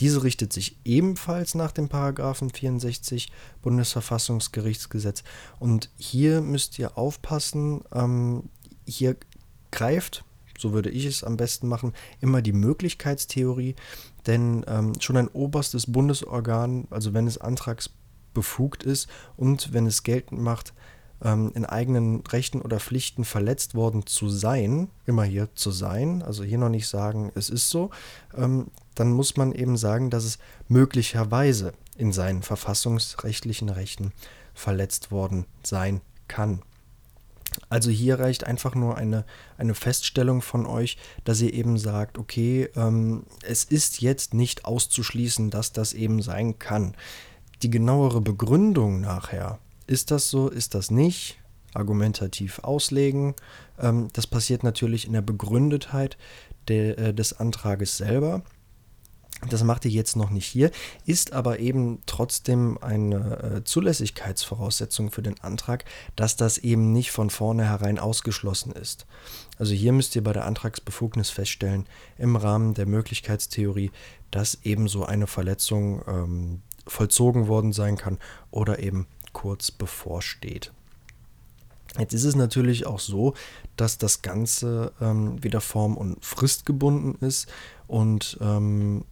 Diese 0.00 0.22
richtet 0.22 0.52
sich 0.52 0.78
ebenfalls 0.84 1.54
nach 1.54 1.72
dem 1.72 1.88
Paragraphen 1.90 2.50
64 2.50 3.30
Bundesverfassungsgerichtsgesetz. 3.60 5.22
Und 5.58 5.90
hier 5.96 6.40
müsst 6.40 6.78
ihr 6.78 6.96
aufpassen, 6.96 7.82
ähm, 7.92 8.48
hier 8.86 9.16
greift 9.70 10.24
so 10.60 10.72
würde 10.72 10.90
ich 10.90 11.04
es 11.04 11.24
am 11.24 11.36
besten 11.36 11.68
machen, 11.68 11.92
immer 12.20 12.42
die 12.42 12.52
Möglichkeitstheorie, 12.52 13.74
denn 14.26 14.64
ähm, 14.68 14.92
schon 15.00 15.16
ein 15.16 15.28
oberstes 15.28 15.90
Bundesorgan, 15.90 16.86
also 16.90 17.14
wenn 17.14 17.26
es 17.26 17.38
antragsbefugt 17.38 18.82
ist 18.82 19.08
und 19.36 19.72
wenn 19.72 19.86
es 19.86 20.02
geltend 20.02 20.40
macht, 20.40 20.74
ähm, 21.22 21.52
in 21.54 21.64
eigenen 21.64 22.20
Rechten 22.26 22.60
oder 22.60 22.80
Pflichten 22.80 23.24
verletzt 23.24 23.74
worden 23.74 24.06
zu 24.06 24.28
sein, 24.28 24.88
immer 25.06 25.24
hier 25.24 25.54
zu 25.54 25.70
sein, 25.70 26.22
also 26.22 26.44
hier 26.44 26.58
noch 26.58 26.68
nicht 26.68 26.88
sagen, 26.88 27.32
es 27.34 27.50
ist 27.50 27.70
so, 27.70 27.90
ähm, 28.36 28.68
dann 28.94 29.12
muss 29.12 29.36
man 29.36 29.52
eben 29.52 29.76
sagen, 29.76 30.10
dass 30.10 30.24
es 30.24 30.38
möglicherweise 30.68 31.72
in 31.96 32.12
seinen 32.12 32.42
verfassungsrechtlichen 32.42 33.68
Rechten 33.68 34.12
verletzt 34.54 35.10
worden 35.10 35.46
sein 35.62 36.00
kann. 36.28 36.62
Also 37.68 37.90
hier 37.90 38.18
reicht 38.18 38.44
einfach 38.44 38.74
nur 38.74 38.96
eine, 38.96 39.24
eine 39.58 39.74
Feststellung 39.74 40.42
von 40.42 40.66
euch, 40.66 40.96
dass 41.24 41.40
ihr 41.40 41.52
eben 41.52 41.78
sagt, 41.78 42.18
okay, 42.18 42.68
ähm, 42.76 43.24
es 43.42 43.64
ist 43.64 44.00
jetzt 44.00 44.34
nicht 44.34 44.64
auszuschließen, 44.64 45.50
dass 45.50 45.72
das 45.72 45.92
eben 45.92 46.22
sein 46.22 46.58
kann. 46.58 46.96
Die 47.62 47.70
genauere 47.70 48.20
Begründung 48.20 49.00
nachher, 49.00 49.58
ist 49.86 50.10
das 50.10 50.30
so, 50.30 50.48
ist 50.48 50.74
das 50.74 50.90
nicht, 50.90 51.38
argumentativ 51.74 52.60
auslegen, 52.60 53.34
ähm, 53.78 54.08
das 54.12 54.26
passiert 54.26 54.62
natürlich 54.62 55.06
in 55.06 55.12
der 55.12 55.22
Begründetheit 55.22 56.16
de, 56.68 56.92
äh, 56.92 57.14
des 57.14 57.38
Antrages 57.38 57.96
selber. 57.96 58.42
Das 59.48 59.64
macht 59.64 59.86
ihr 59.86 59.90
jetzt 59.90 60.16
noch 60.16 60.30
nicht 60.30 60.46
hier, 60.46 60.70
ist 61.06 61.32
aber 61.32 61.60
eben 61.60 62.02
trotzdem 62.04 62.76
eine 62.82 63.42
äh, 63.42 63.64
Zulässigkeitsvoraussetzung 63.64 65.10
für 65.10 65.22
den 65.22 65.40
Antrag, 65.40 65.86
dass 66.14 66.36
das 66.36 66.58
eben 66.58 66.92
nicht 66.92 67.10
von 67.10 67.30
vornherein 67.30 67.98
ausgeschlossen 67.98 68.72
ist. 68.72 69.06
Also 69.58 69.72
hier 69.72 69.92
müsst 69.92 70.14
ihr 70.14 70.22
bei 70.22 70.34
der 70.34 70.44
Antragsbefugnis 70.44 71.30
feststellen, 71.30 71.86
im 72.18 72.36
Rahmen 72.36 72.74
der 72.74 72.86
Möglichkeitstheorie, 72.86 73.90
dass 74.30 74.58
eben 74.62 74.88
so 74.88 75.06
eine 75.06 75.26
Verletzung 75.26 76.02
ähm, 76.06 76.62
vollzogen 76.86 77.48
worden 77.48 77.72
sein 77.72 77.96
kann 77.96 78.18
oder 78.50 78.78
eben 78.80 79.06
kurz 79.32 79.70
bevorsteht. 79.70 80.72
Jetzt 81.98 82.12
ist 82.12 82.24
es 82.24 82.36
natürlich 82.36 82.86
auch 82.86 83.00
so, 83.00 83.34
dass 83.76 83.98
das 83.98 84.22
Ganze 84.22 84.92
ähm, 85.00 85.42
wieder 85.42 85.60
form- 85.60 85.96
und 85.96 86.24
fristgebunden 86.24 87.16
ist 87.26 87.48
und 87.88 88.38
ähm, 88.40 89.04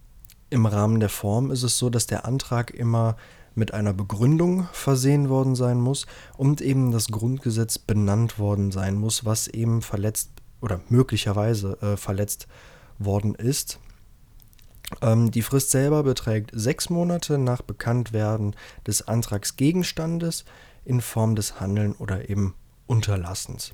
im 0.49 0.65
Rahmen 0.65 0.99
der 0.99 1.09
Form 1.09 1.51
ist 1.51 1.63
es 1.63 1.77
so, 1.77 1.89
dass 1.89 2.07
der 2.07 2.25
Antrag 2.25 2.71
immer 2.71 3.15
mit 3.55 3.73
einer 3.73 3.93
Begründung 3.93 4.67
versehen 4.71 5.29
worden 5.29 5.55
sein 5.55 5.79
muss 5.79 6.05
und 6.37 6.61
eben 6.61 6.91
das 6.91 7.09
Grundgesetz 7.09 7.77
benannt 7.77 8.39
worden 8.39 8.71
sein 8.71 8.95
muss, 8.95 9.25
was 9.25 9.47
eben 9.47 9.81
verletzt 9.81 10.31
oder 10.61 10.81
möglicherweise 10.89 11.77
äh, 11.81 11.97
verletzt 11.97 12.47
worden 12.97 13.35
ist. 13.35 13.79
Ähm, 15.01 15.31
die 15.31 15.41
Frist 15.41 15.71
selber 15.71 16.03
beträgt 16.03 16.51
sechs 16.53 16.89
Monate 16.89 17.37
nach 17.37 17.61
Bekanntwerden 17.61 18.55
des 18.87 19.07
Antragsgegenstandes 19.07 20.45
in 20.85 21.01
Form 21.01 21.35
des 21.35 21.59
Handeln 21.59 21.93
oder 21.93 22.29
eben 22.29 22.55
Unterlassens. 22.87 23.73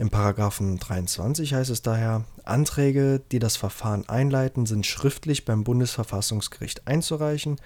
Im 0.00 0.08
Paragraphen 0.08 0.78
23 0.78 1.52
heißt 1.52 1.68
es 1.68 1.82
daher, 1.82 2.24
Anträge, 2.44 3.20
die 3.32 3.38
das 3.38 3.58
Verfahren 3.58 4.08
einleiten, 4.08 4.64
sind 4.64 4.86
schriftlich 4.86 5.44
beim 5.44 5.62
Bundesverfassungsgericht 5.62 6.86
einzureichen, 6.86 7.60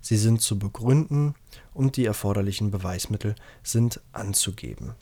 sie 0.00 0.16
sind 0.16 0.40
zu 0.40 0.60
begründen 0.60 1.34
und 1.74 1.96
die 1.96 2.04
erforderlichen 2.04 2.70
Beweismittel 2.70 3.34
sind 3.64 4.00
anzugeben. 4.12 4.94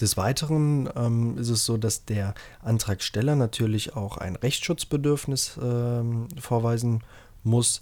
Des 0.00 0.16
Weiteren 0.16 0.90
ähm, 0.96 1.38
ist 1.38 1.50
es 1.50 1.64
so, 1.64 1.76
dass 1.76 2.04
der 2.04 2.34
Antragsteller 2.60 3.36
natürlich 3.36 3.94
auch 3.94 4.18
ein 4.18 4.34
Rechtsschutzbedürfnis 4.34 5.56
ähm, 5.62 6.26
vorweisen 6.36 7.04
muss. 7.44 7.80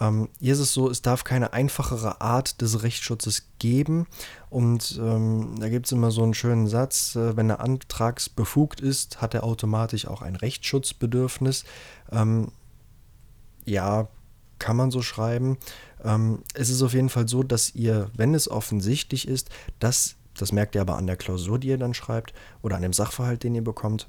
Ähm, 0.00 0.28
es 0.40 0.72
so, 0.72 0.90
es 0.90 1.02
darf 1.02 1.24
keine 1.24 1.52
einfachere 1.52 2.20
Art 2.20 2.60
des 2.60 2.82
Rechtsschutzes 2.82 3.48
geben. 3.58 4.06
Und 4.50 4.98
ähm, 5.02 5.56
da 5.60 5.68
gibt 5.68 5.86
es 5.86 5.92
immer 5.92 6.10
so 6.10 6.22
einen 6.22 6.34
schönen 6.34 6.66
Satz, 6.66 7.16
äh, 7.16 7.36
wenn 7.36 7.48
der 7.48 7.60
Antragsbefugt 7.60 8.80
ist, 8.80 9.20
hat 9.20 9.34
er 9.34 9.44
automatisch 9.44 10.06
auch 10.06 10.22
ein 10.22 10.36
Rechtsschutzbedürfnis. 10.36 11.64
Ähm, 12.10 12.52
ja, 13.64 14.08
kann 14.58 14.76
man 14.76 14.90
so 14.90 15.02
schreiben. 15.02 15.58
Ähm, 16.02 16.42
es 16.54 16.70
ist 16.70 16.82
auf 16.82 16.92
jeden 16.92 17.08
Fall 17.08 17.28
so, 17.28 17.42
dass 17.42 17.74
ihr, 17.74 18.10
wenn 18.16 18.34
es 18.34 18.50
offensichtlich 18.50 19.28
ist, 19.28 19.50
dass 19.78 20.16
das 20.36 20.52
merkt 20.52 20.74
ihr 20.74 20.80
aber 20.80 20.96
an 20.96 21.06
der 21.06 21.16
Klausur, 21.16 21.58
die 21.58 21.68
ihr 21.68 21.78
dann 21.78 21.94
schreibt 21.94 22.34
oder 22.62 22.76
an 22.76 22.82
dem 22.82 22.92
Sachverhalt, 22.92 23.44
den 23.44 23.54
ihr 23.54 23.64
bekommt. 23.64 24.08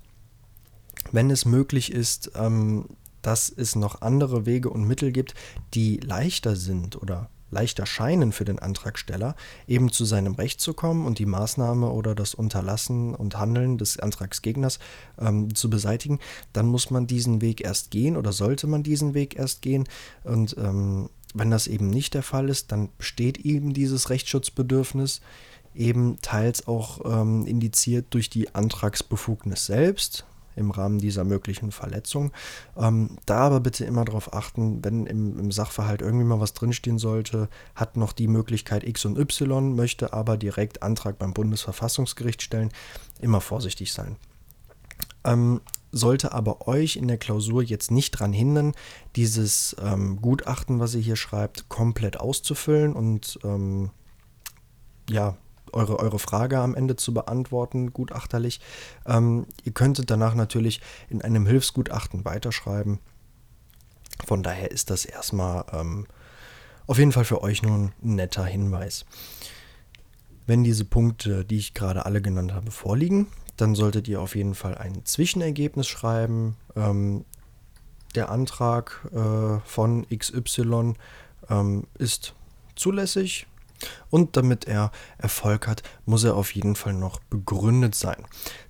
Wenn 1.12 1.30
es 1.30 1.46
möglich 1.46 1.92
ist, 1.92 2.32
ähm, 2.36 2.89
dass 3.25 3.50
es 3.50 3.75
noch 3.75 4.01
andere 4.01 4.46
Wege 4.46 4.70
und 4.70 4.88
Mittel 4.88 5.12
gibt, 5.12 5.34
die 5.74 5.98
leichter 5.98 6.55
sind 6.55 7.01
oder 7.01 7.29
leichter 7.50 7.88
scheinen 7.88 8.32
für 8.32 8.46
den 8.46 8.60
Antragsteller, 8.60 9.36
eben 9.67 9.91
zu 9.91 10.05
seinem 10.05 10.36
Recht 10.36 10.62
zu 10.62 10.74
kommen 10.74 11.08
und 11.08 11.17
die 11.17 11.25
Maßnahme 11.25 11.89
oder 11.89 12.13
das 12.13 12.36
Unterlassen 12.36 13.15
und 13.15 13.38
Handeln 13.39 13.79
des 13.79 13.98
Antragsgegners 13.98 14.77
ähm, 15.20 15.55
zu 15.55 15.70
beseitigen, 15.72 16.20
dann 16.53 16.67
muss 16.67 16.91
man 16.91 17.08
diesen 17.08 17.41
Weg 17.41 17.62
erst 17.62 17.89
gehen 17.89 18.15
oder 18.15 18.32
sollte 18.32 18.67
man 18.67 18.84
diesen 18.84 19.15
Weg 19.15 19.36
erst 19.36 19.63
gehen. 19.63 19.86
Und 20.24 20.55
ähm, 20.60 21.10
wenn 21.34 21.50
das 21.50 21.65
eben 21.65 21.89
nicht 21.89 22.13
der 22.13 22.24
Fall 22.24 22.50
ist, 22.50 22.72
dann 22.72 22.89
besteht 22.98 23.39
eben 23.39 23.74
dieses 23.74 24.10
Rechtsschutzbedürfnis 24.10 25.22
eben 25.74 26.20
teils 26.22 26.67
auch 26.67 27.01
ähm, 27.05 27.48
indiziert 27.48 28.08
durch 28.12 28.29
die 28.29 28.53
Antragsbefugnis 28.53 29.65
selbst 29.65 30.25
im 30.55 30.71
Rahmen 30.71 31.00
dieser 31.00 31.24
möglichen 31.24 31.71
Verletzung. 31.71 32.31
Ähm, 32.77 33.17
da 33.25 33.39
aber 33.39 33.59
bitte 33.59 33.85
immer 33.85 34.05
darauf 34.05 34.33
achten, 34.33 34.83
wenn 34.83 35.05
im, 35.05 35.39
im, 35.39 35.51
Sachverhalt 35.51 36.01
irgendwie 36.01 36.25
mal 36.25 36.39
was 36.39 36.53
drinstehen 36.53 36.97
sollte, 36.97 37.50
hat 37.75 37.97
noch 37.97 38.13
die 38.13 38.27
Möglichkeit 38.27 38.83
X 38.83 39.05
und 39.05 39.17
Y, 39.17 39.75
möchte 39.75 40.13
aber 40.13 40.38
direkt 40.38 40.83
Antrag 40.83 41.17
beim 41.17 41.33
Bundesverfassungsgericht 41.33 42.41
stellen, 42.41 42.69
immer 43.19 43.41
vorsichtig 43.41 43.93
sein. 43.93 44.17
Ähm, 45.24 45.62
sollte 45.91 46.33
aber 46.33 46.67
euch 46.67 46.97
in 46.97 47.07
der 47.07 47.17
Klausur 47.17 47.63
jetzt 47.63 47.89
nicht 47.89 48.15
daran 48.15 48.33
hindern, 48.33 48.74
dieses 49.15 49.75
ähm, 49.81 50.21
Gutachten, 50.21 50.79
was 50.79 50.93
ihr 50.93 51.01
hier 51.01 51.15
schreibt, 51.15 51.69
komplett 51.69 52.19
auszufüllen 52.19 52.93
und 52.93 53.39
ähm, 53.43 53.91
ja, 55.09 55.37
eure, 55.74 56.00
eure 56.00 56.20
Frage 56.20 56.60
am 56.60 56.75
Ende 56.75 56.96
zu 56.96 57.14
beantworten, 57.14 57.94
gutachterlich. 57.94 58.60
Ähm, 59.06 59.46
ihr 59.64 59.74
könntet 59.74 60.10
danach 60.12 60.36
natürlich 60.36 60.82
in 61.10 61.22
einem 61.22 61.46
Hilfsgutachten 61.46 62.25
weiterschreiben. 62.25 63.00
Von 64.25 64.44
daher 64.44 64.72
ist 64.72 64.90
das 64.90 65.06
erstmal 65.06 65.66
ähm, 65.74 66.08
auf 66.88 66.98
jeden 67.00 67.12
Fall 67.12 67.25
für 67.25 67.42
euch 67.42 67.64
nur 67.64 67.75
ein 67.75 67.94
netter 68.01 68.46
Hinweis. 68.46 69.06
Wenn 70.48 70.64
diese 70.64 70.86
Punkte, 70.86 71.44
die 71.44 71.58
ich 71.58 71.74
gerade 71.74 72.06
alle 72.06 72.22
genannt 72.22 72.54
habe, 72.54 72.72
vorliegen, 72.72 73.28
dann 73.58 73.75
solltet 73.75 74.08
ihr 74.08 74.22
auf 74.22 74.36
jeden 74.36 74.56
Fall 74.56 74.78
ein 74.78 75.06
Zwischenergebnis 75.06 75.88
schreiben. 75.88 76.58
Ähm, 76.75 77.25
der 78.14 78.30
Antrag 78.30 79.10
äh, 79.12 79.60
von 79.66 80.06
XY 80.10 80.94
ähm, 81.50 81.88
ist 81.98 82.34
zulässig, 82.75 83.48
und 84.09 84.38
damit 84.38 84.66
er 84.66 84.92
Erfolg 85.18 85.68
hat, 85.68 85.83
muss 86.05 86.24
er 86.24 86.35
auf 86.35 86.53
jeden 86.53 86.75
Fall 86.75 86.94
noch 86.94 87.20
begründet 87.29 87.96
sein. 87.96 88.25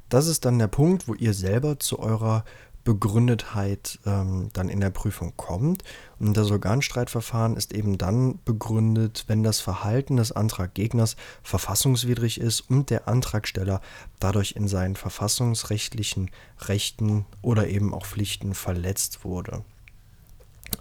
Das 0.10 0.28
ist 0.28 0.46
dann 0.46 0.60
der 0.60 0.68
Punkt, 0.68 1.08
wo 1.08 1.14
ihr 1.14 1.34
selber 1.34 1.80
zu 1.80 2.00
eurer 2.00 2.44
Begründetheit 2.86 4.00
ähm, 4.06 4.50
dann 4.54 4.70
in 4.70 4.80
der 4.80 4.92
Prüfung 4.92 5.34
kommt. 5.36 5.84
Und 6.20 6.38
das 6.38 6.52
Organstreitverfahren 6.52 7.58
ist 7.58 7.74
eben 7.74 7.98
dann 7.98 8.40
begründet, 8.46 9.26
wenn 9.28 9.44
das 9.44 9.60
Verhalten 9.60 10.18
des 10.18 10.32
Antraggegners 10.32 11.16
verfassungswidrig 11.42 12.40
ist 12.40 12.62
und 12.62 12.92
der 12.92 13.08
Antragsteller 13.08 13.82
dadurch 14.20 14.54
in 14.56 14.68
seinen 14.68 14.96
verfassungsrechtlichen 14.96 16.30
Rechten 16.62 17.26
oder 17.42 17.68
eben 17.68 17.94
auch 17.94 18.06
Pflichten 18.06 18.54
verletzt 18.54 19.26
wurde. 19.26 19.64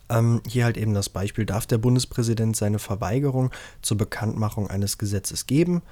Ähm, 0.08 0.42
hier 0.46 0.64
halt 0.64 0.76
eben 0.76 0.94
das 0.94 1.08
Beispiel, 1.08 1.46
darf 1.46 1.66
der 1.66 1.78
Bundespräsident 1.78 2.56
seine 2.56 2.78
Verweigerung 2.78 3.50
zur 3.82 3.96
Bekanntmachung 3.96 4.68
eines 4.68 4.98
Gesetzes 4.98 5.46
geben? 5.46 5.82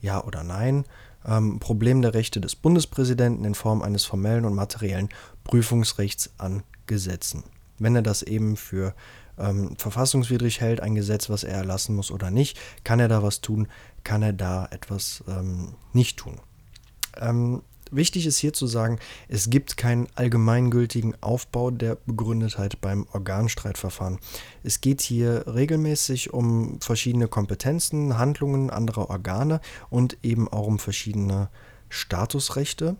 Ja 0.00 0.24
oder 0.24 0.42
nein? 0.42 0.84
Ähm, 1.24 1.60
Problem 1.60 2.02
der 2.02 2.14
Rechte 2.14 2.40
des 2.40 2.56
Bundespräsidenten 2.56 3.44
in 3.44 3.54
Form 3.54 3.82
eines 3.82 4.04
formellen 4.04 4.44
und 4.44 4.54
materiellen 4.54 5.10
Prüfungsrechts 5.44 6.30
an 6.38 6.62
Gesetzen. 6.86 7.44
Wenn 7.78 7.94
er 7.94 8.02
das 8.02 8.22
eben 8.22 8.56
für 8.56 8.94
ähm, 9.38 9.76
verfassungswidrig 9.76 10.60
hält, 10.60 10.80
ein 10.80 10.94
Gesetz, 10.94 11.30
was 11.30 11.44
er 11.44 11.56
erlassen 11.56 11.94
muss 11.94 12.10
oder 12.10 12.30
nicht, 12.30 12.58
kann 12.84 13.00
er 13.00 13.08
da 13.08 13.22
was 13.22 13.40
tun, 13.40 13.68
kann 14.04 14.22
er 14.22 14.32
da 14.32 14.66
etwas 14.70 15.24
ähm, 15.28 15.74
nicht 15.92 16.18
tun. 16.18 16.40
Ähm, 17.16 17.62
Wichtig 17.90 18.26
ist 18.26 18.38
hier 18.38 18.52
zu 18.52 18.66
sagen, 18.66 18.98
es 19.28 19.50
gibt 19.50 19.76
keinen 19.76 20.06
allgemeingültigen 20.14 21.20
Aufbau 21.20 21.70
der 21.70 21.96
Begründetheit 22.06 22.80
beim 22.80 23.06
Organstreitverfahren. 23.12 24.18
Es 24.62 24.80
geht 24.80 25.00
hier 25.00 25.44
regelmäßig 25.46 26.32
um 26.32 26.80
verschiedene 26.80 27.26
Kompetenzen, 27.26 28.16
Handlungen 28.16 28.70
anderer 28.70 29.10
Organe 29.10 29.60
und 29.88 30.18
eben 30.22 30.46
auch 30.48 30.66
um 30.66 30.78
verschiedene 30.78 31.48
Statusrechte. 31.88 32.96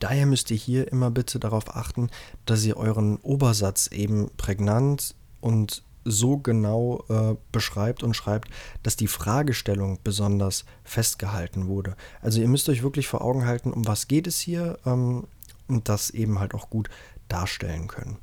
Daher 0.00 0.26
müsst 0.26 0.50
ihr 0.50 0.56
hier 0.56 0.92
immer 0.92 1.10
bitte 1.10 1.38
darauf 1.38 1.74
achten, 1.74 2.10
dass 2.44 2.64
ihr 2.64 2.76
euren 2.76 3.16
Obersatz 3.18 3.86
eben 3.86 4.30
prägnant 4.36 5.14
und 5.40 5.82
so 6.10 6.38
genau 6.38 7.04
äh, 7.08 7.36
beschreibt 7.52 8.02
und 8.02 8.14
schreibt, 8.14 8.48
dass 8.82 8.96
die 8.96 9.06
Fragestellung 9.06 9.98
besonders 10.02 10.64
festgehalten 10.84 11.68
wurde. 11.68 11.96
Also 12.20 12.40
ihr 12.40 12.48
müsst 12.48 12.68
euch 12.68 12.82
wirklich 12.82 13.08
vor 13.08 13.22
Augen 13.22 13.46
halten, 13.46 13.72
um 13.72 13.86
was 13.86 14.08
geht 14.08 14.26
es 14.26 14.40
hier 14.40 14.78
ähm, 14.86 15.26
und 15.66 15.88
das 15.88 16.10
eben 16.10 16.40
halt 16.40 16.54
auch 16.54 16.70
gut 16.70 16.88
darstellen 17.28 17.88
können. 17.88 18.18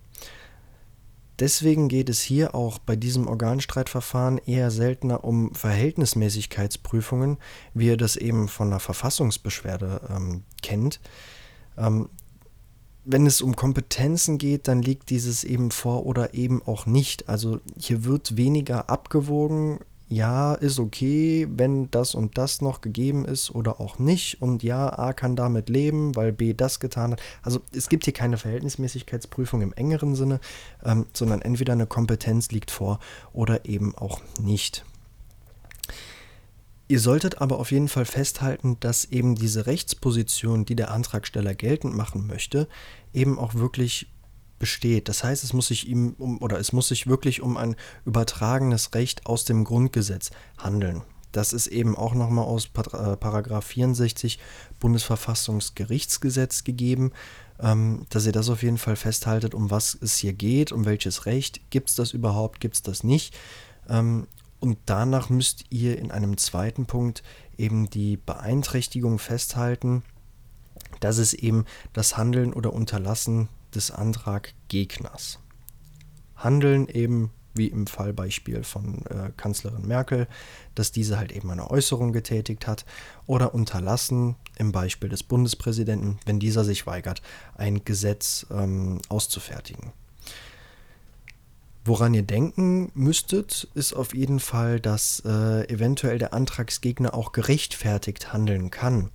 Deswegen 1.39 1.89
geht 1.89 2.09
es 2.09 2.21
hier 2.21 2.55
auch 2.55 2.79
bei 2.79 2.95
diesem 2.95 3.27
Organstreitverfahren 3.27 4.37
eher 4.37 4.71
seltener 4.71 5.25
um 5.25 5.53
Verhältnismäßigkeitsprüfungen, 5.53 7.37
wie 7.73 7.87
ihr 7.87 7.97
das 7.97 8.15
eben 8.15 8.47
von 8.47 8.67
einer 8.67 8.79
Verfassungsbeschwerde 8.79 10.01
ähm, 10.09 10.43
kennt. 10.61 11.01
Ähm, 11.77 12.09
wenn 13.05 13.27
es 13.27 13.41
um 13.41 13.55
Kompetenzen 13.55 14.37
geht, 14.37 14.67
dann 14.67 14.81
liegt 14.81 15.09
dieses 15.09 15.43
eben 15.43 15.71
vor 15.71 16.05
oder 16.05 16.33
eben 16.33 16.61
auch 16.65 16.85
nicht. 16.85 17.29
Also 17.29 17.59
hier 17.77 18.03
wird 18.03 18.35
weniger 18.35 18.89
abgewogen. 18.89 19.79
Ja, 20.07 20.53
ist 20.53 20.79
okay, 20.79 21.47
wenn 21.49 21.89
das 21.89 22.13
und 22.13 22.37
das 22.37 22.61
noch 22.61 22.81
gegeben 22.81 23.25
ist 23.25 23.49
oder 23.49 23.79
auch 23.79 23.97
nicht. 23.97 24.41
Und 24.41 24.61
ja, 24.61 24.97
A 24.97 25.13
kann 25.13 25.35
damit 25.35 25.69
leben, 25.69 26.15
weil 26.15 26.31
B 26.31 26.53
das 26.53 26.79
getan 26.79 27.13
hat. 27.13 27.21
Also 27.41 27.61
es 27.75 27.89
gibt 27.89 28.05
hier 28.05 28.13
keine 28.13 28.37
Verhältnismäßigkeitsprüfung 28.37 29.61
im 29.61 29.73
engeren 29.73 30.15
Sinne, 30.15 30.39
ähm, 30.83 31.07
sondern 31.13 31.41
entweder 31.41 31.73
eine 31.73 31.87
Kompetenz 31.87 32.51
liegt 32.51 32.69
vor 32.69 32.99
oder 33.33 33.65
eben 33.65 33.95
auch 33.95 34.21
nicht. 34.39 34.85
Ihr 36.87 36.99
solltet 36.99 37.41
aber 37.41 37.59
auf 37.59 37.71
jeden 37.71 37.87
Fall 37.87 38.05
festhalten, 38.05 38.77
dass 38.79 39.05
eben 39.05 39.35
diese 39.35 39.65
Rechtsposition, 39.65 40.65
die 40.65 40.75
der 40.75 40.91
Antragsteller 40.91 41.55
geltend 41.55 41.95
machen 41.95 42.27
möchte, 42.27 42.67
eben 43.11 43.39
auch 43.39 43.55
wirklich 43.55 44.11
besteht. 44.59 45.09
Das 45.09 45.23
heißt, 45.23 45.43
es 45.43 45.53
muss 45.53 45.67
sich 45.67 45.87
ihm 45.87 46.15
um 46.17 46.41
oder 46.41 46.59
es 46.59 46.73
muss 46.73 46.87
sich 46.87 47.07
wirklich 47.07 47.41
um 47.41 47.57
ein 47.57 47.75
übertragenes 48.05 48.93
Recht 48.93 49.25
aus 49.25 49.45
dem 49.45 49.63
Grundgesetz 49.63 50.29
handeln. 50.57 51.03
Das 51.31 51.51
ist 51.51 51.67
eben 51.67 51.97
auch 51.97 52.13
nochmal 52.13 52.45
aus 52.45 52.67
äh, 52.67 53.17
Paragraph 53.17 53.65
64 53.65 54.39
Bundesverfassungsgerichtsgesetz 54.79 56.63
gegeben, 56.63 57.11
ähm, 57.59 58.05
dass 58.09 58.25
ihr 58.25 58.31
das 58.31 58.49
auf 58.49 58.63
jeden 58.63 58.77
Fall 58.77 58.95
festhaltet, 58.95 59.53
um 59.53 59.69
was 59.71 59.97
es 59.99 60.17
hier 60.17 60.33
geht, 60.33 60.71
um 60.71 60.85
welches 60.85 61.25
Recht. 61.25 61.59
Gibt 61.71 61.89
es 61.89 61.95
das 61.95 62.13
überhaupt, 62.13 62.61
gibt 62.61 62.75
es 62.75 62.83
das 62.83 63.03
nicht? 63.03 63.35
Und 64.65 64.79
danach 64.87 65.29
müsst 65.29 65.65
ihr 65.69 65.99
in 65.99 66.09
einem 66.09 66.37
zweiten 66.37 66.87
Punkt 66.87 67.21
eben 67.55 67.87
die 67.87 68.17
Beeinträchtigung 68.17 69.19
festhalten, 69.19 70.01
Das 71.01 71.19
ist 71.19 71.33
eben 71.33 71.65
das 71.93 72.17
Handeln 72.17 72.51
oder 72.51 72.73
Unterlassen 72.73 73.47
des 73.75 73.91
Antraggegners. 73.91 75.37
Handeln 76.35 76.87
eben 76.87 77.29
wie 77.53 77.67
im 77.67 77.85
Fallbeispiel 77.85 78.63
von 78.63 79.05
äh, 79.05 79.31
Kanzlerin 79.37 79.85
Merkel, 79.85 80.27
dass 80.73 80.91
diese 80.91 81.19
halt 81.19 81.31
eben 81.31 81.51
eine 81.51 81.69
Äußerung 81.69 82.11
getätigt 82.11 82.65
hat, 82.65 82.85
oder 83.27 83.53
unterlassen 83.53 84.35
im 84.57 84.71
Beispiel 84.71 85.09
des 85.09 85.21
Bundespräsidenten, 85.21 86.17
wenn 86.25 86.39
dieser 86.39 86.63
sich 86.63 86.87
weigert, 86.87 87.21
ein 87.53 87.85
Gesetz 87.85 88.47
ähm, 88.49 88.99
auszufertigen. 89.09 89.93
Woran 91.87 92.15
ihr 92.15 92.23
denken 92.23 92.91
müsstet, 92.95 93.67
ist 93.75 93.93
auf 93.93 94.15
jeden 94.15 94.39
Fall, 94.39 94.79
dass 94.79 95.21
äh, 95.23 95.69
eventuell 95.71 96.17
der 96.17 96.33
Antragsgegner 96.33 97.13
auch 97.13 97.31
gerechtfertigt 97.31 98.33
handeln 98.33 98.71
kann. 98.71 99.11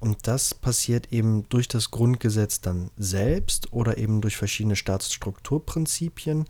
Und 0.00 0.26
das 0.26 0.52
passiert 0.52 1.12
eben 1.12 1.48
durch 1.48 1.68
das 1.68 1.92
Grundgesetz 1.92 2.60
dann 2.60 2.90
selbst 2.96 3.72
oder 3.72 3.98
eben 3.98 4.20
durch 4.20 4.36
verschiedene 4.36 4.74
Staatsstrukturprinzipien 4.74 6.46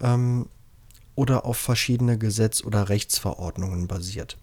ähm, 0.00 0.48
oder 1.14 1.44
auf 1.44 1.58
verschiedene 1.58 2.16
Gesetz- 2.16 2.64
oder 2.64 2.88
Rechtsverordnungen 2.88 3.86
basiert. 3.86 4.38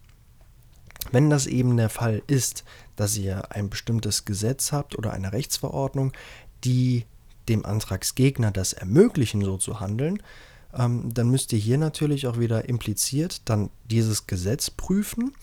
Wenn 1.11 1.31
das 1.31 1.47
eben 1.47 1.75
der 1.75 1.89
Fall 1.89 2.21
ist, 2.27 2.65
dass 2.95 3.17
ihr 3.17 3.51
ein 3.51 3.71
bestimmtes 3.71 4.25
Gesetz 4.25 4.71
habt 4.71 4.95
oder 4.95 5.11
eine 5.11 5.33
Rechtsverordnung, 5.33 6.13
die 6.63 7.07
dem 7.49 7.65
Antragsgegner 7.65 8.51
das 8.51 8.73
ermöglichen, 8.73 9.43
so 9.43 9.57
zu 9.57 9.79
handeln, 9.79 10.21
ähm, 10.77 11.13
dann 11.13 11.29
müsst 11.29 11.53
ihr 11.53 11.59
hier 11.59 11.77
natürlich 11.77 12.27
auch 12.27 12.39
wieder 12.39 12.67
impliziert 12.69 13.49
dann 13.49 13.69
dieses 13.89 14.27
Gesetz 14.27 14.69
prüfen. 14.69 15.33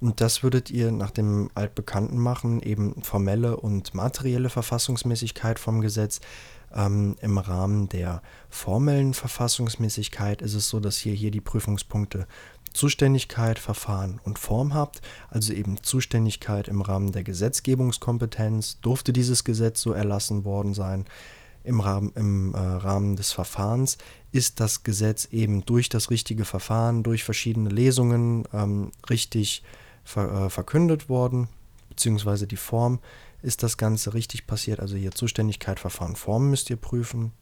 Und 0.00 0.20
das 0.20 0.42
würdet 0.42 0.70
ihr 0.70 0.92
nach 0.92 1.10
dem 1.10 1.50
altbekannten 1.54 2.18
machen, 2.18 2.60
eben 2.60 3.02
formelle 3.02 3.56
und 3.56 3.94
materielle 3.94 4.50
Verfassungsmäßigkeit 4.50 5.58
vom 5.58 5.80
Gesetz. 5.80 6.20
Ähm, 6.74 7.16
Im 7.20 7.38
Rahmen 7.38 7.88
der 7.88 8.22
formellen 8.50 9.14
Verfassungsmäßigkeit 9.14 10.42
ist 10.42 10.54
es 10.54 10.68
so, 10.68 10.80
dass 10.80 11.04
ihr 11.06 11.14
hier 11.14 11.30
die 11.30 11.40
Prüfungspunkte 11.40 12.26
Zuständigkeit, 12.76 13.58
Verfahren 13.58 14.20
und 14.24 14.38
Form 14.38 14.74
habt, 14.74 15.00
also 15.30 15.54
eben 15.54 15.82
Zuständigkeit 15.82 16.68
im 16.68 16.82
Rahmen 16.82 17.10
der 17.10 17.24
Gesetzgebungskompetenz, 17.24 18.80
durfte 18.80 19.14
dieses 19.14 19.44
Gesetz 19.44 19.80
so 19.80 19.92
erlassen 19.92 20.44
worden 20.44 20.74
sein, 20.74 21.06
im 21.66 21.80
Rahmen, 21.80 22.12
im, 22.14 22.54
äh, 22.54 22.58
Rahmen 22.58 23.16
des 23.16 23.32
Verfahrens 23.32 23.98
ist 24.32 24.60
das 24.60 24.84
Gesetz 24.84 25.26
eben 25.32 25.64
durch 25.64 25.88
das 25.88 26.10
richtige 26.10 26.44
Verfahren, 26.44 27.02
durch 27.02 27.24
verschiedene 27.24 27.70
Lesungen 27.70 28.46
ähm, 28.52 28.92
richtig 29.10 29.62
ver, 30.04 30.46
äh, 30.46 30.50
verkündet 30.50 31.08
worden, 31.08 31.48
beziehungsweise 31.88 32.46
die 32.46 32.56
Form 32.56 33.00
ist 33.42 33.62
das 33.62 33.76
Ganze 33.76 34.14
richtig 34.14 34.46
passiert. 34.46 34.80
Also 34.80 34.96
hier 34.96 35.12
Zuständigkeit, 35.12 35.80
Verfahren, 35.80 36.16
Form 36.16 36.50
müsst 36.50 36.70
ihr 36.70 36.76
prüfen. 36.76 37.32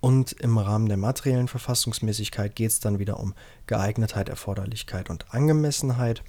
Und 0.00 0.32
im 0.32 0.58
Rahmen 0.58 0.88
der 0.88 0.98
materiellen 0.98 1.48
Verfassungsmäßigkeit 1.48 2.54
geht 2.54 2.70
es 2.70 2.80
dann 2.80 2.98
wieder 2.98 3.18
um 3.20 3.32
Geeignetheit, 3.66 4.28
Erforderlichkeit 4.28 5.08
und 5.08 5.32
Angemessenheit. 5.32 6.22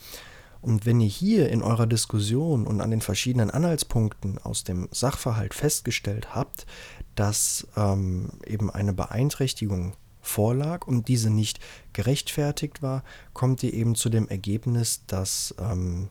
Und 0.66 0.88
wenn 0.88 1.00
ihr 1.00 1.08
hier 1.08 1.50
in 1.50 1.62
eurer 1.62 1.86
Diskussion 1.86 2.66
und 2.66 2.82
an 2.82 2.90
den 2.90 3.02
verschiedenen 3.02 3.52
Anhaltspunkten 3.52 4.40
aus 4.40 4.64
dem 4.64 4.90
Sachverhalt 4.90 5.54
festgestellt 5.54 6.34
habt, 6.34 6.66
dass 7.14 7.68
ähm, 7.78 8.32
eben 8.48 8.72
eine 8.72 8.92
Beeinträchtigung 8.92 9.94
vorlag 10.22 10.88
und 10.88 11.08
diese 11.08 11.30
nicht 11.30 11.60
gerechtfertigt 11.94 12.82
war, 12.82 13.04
kommt 13.34 13.62
ihr 13.62 13.76
eben 13.76 13.94
zu 13.94 14.10
dem 14.10 14.28
Ergebnis, 14.28 15.06
dass 15.06 15.54
ähm, 15.60 16.10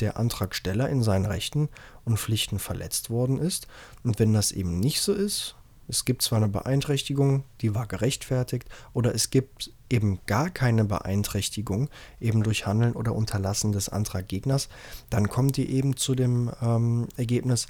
der 0.00 0.18
Antragsteller 0.18 0.90
in 0.90 1.02
seinen 1.02 1.24
Rechten 1.24 1.70
und 2.04 2.18
Pflichten 2.18 2.58
verletzt 2.58 3.08
worden 3.08 3.38
ist. 3.38 3.68
Und 4.04 4.18
wenn 4.18 4.34
das 4.34 4.52
eben 4.52 4.78
nicht 4.80 5.00
so 5.00 5.14
ist, 5.14 5.55
es 5.88 6.04
gibt 6.04 6.22
zwar 6.22 6.38
eine 6.38 6.48
Beeinträchtigung, 6.48 7.44
die 7.60 7.74
war 7.74 7.86
gerechtfertigt, 7.86 8.68
oder 8.92 9.14
es 9.14 9.30
gibt 9.30 9.72
eben 9.88 10.18
gar 10.26 10.50
keine 10.50 10.84
Beeinträchtigung, 10.84 11.88
eben 12.20 12.42
durch 12.42 12.66
Handeln 12.66 12.94
oder 12.94 13.14
Unterlassen 13.14 13.72
des 13.72 13.88
Antraggegners, 13.88 14.68
dann 15.10 15.28
kommt 15.28 15.58
ihr 15.58 15.68
eben 15.68 15.96
zu 15.96 16.14
dem 16.14 16.50
ähm, 16.60 17.08
Ergebnis, 17.16 17.68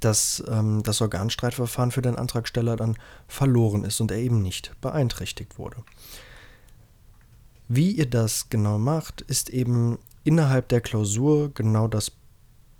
dass 0.00 0.42
ähm, 0.48 0.82
das 0.84 1.00
Organstreitverfahren 1.00 1.90
für 1.90 2.02
den 2.02 2.16
Antragsteller 2.16 2.76
dann 2.76 2.96
verloren 3.26 3.84
ist 3.84 4.00
und 4.00 4.10
er 4.10 4.18
eben 4.18 4.42
nicht 4.42 4.72
beeinträchtigt 4.80 5.58
wurde. 5.58 5.76
Wie 7.68 7.90
ihr 7.90 8.08
das 8.08 8.48
genau 8.48 8.78
macht, 8.78 9.22
ist 9.22 9.50
eben 9.50 9.98
innerhalb 10.24 10.68
der 10.68 10.80
Klausur 10.80 11.52
genau 11.54 11.88
das 11.88 12.12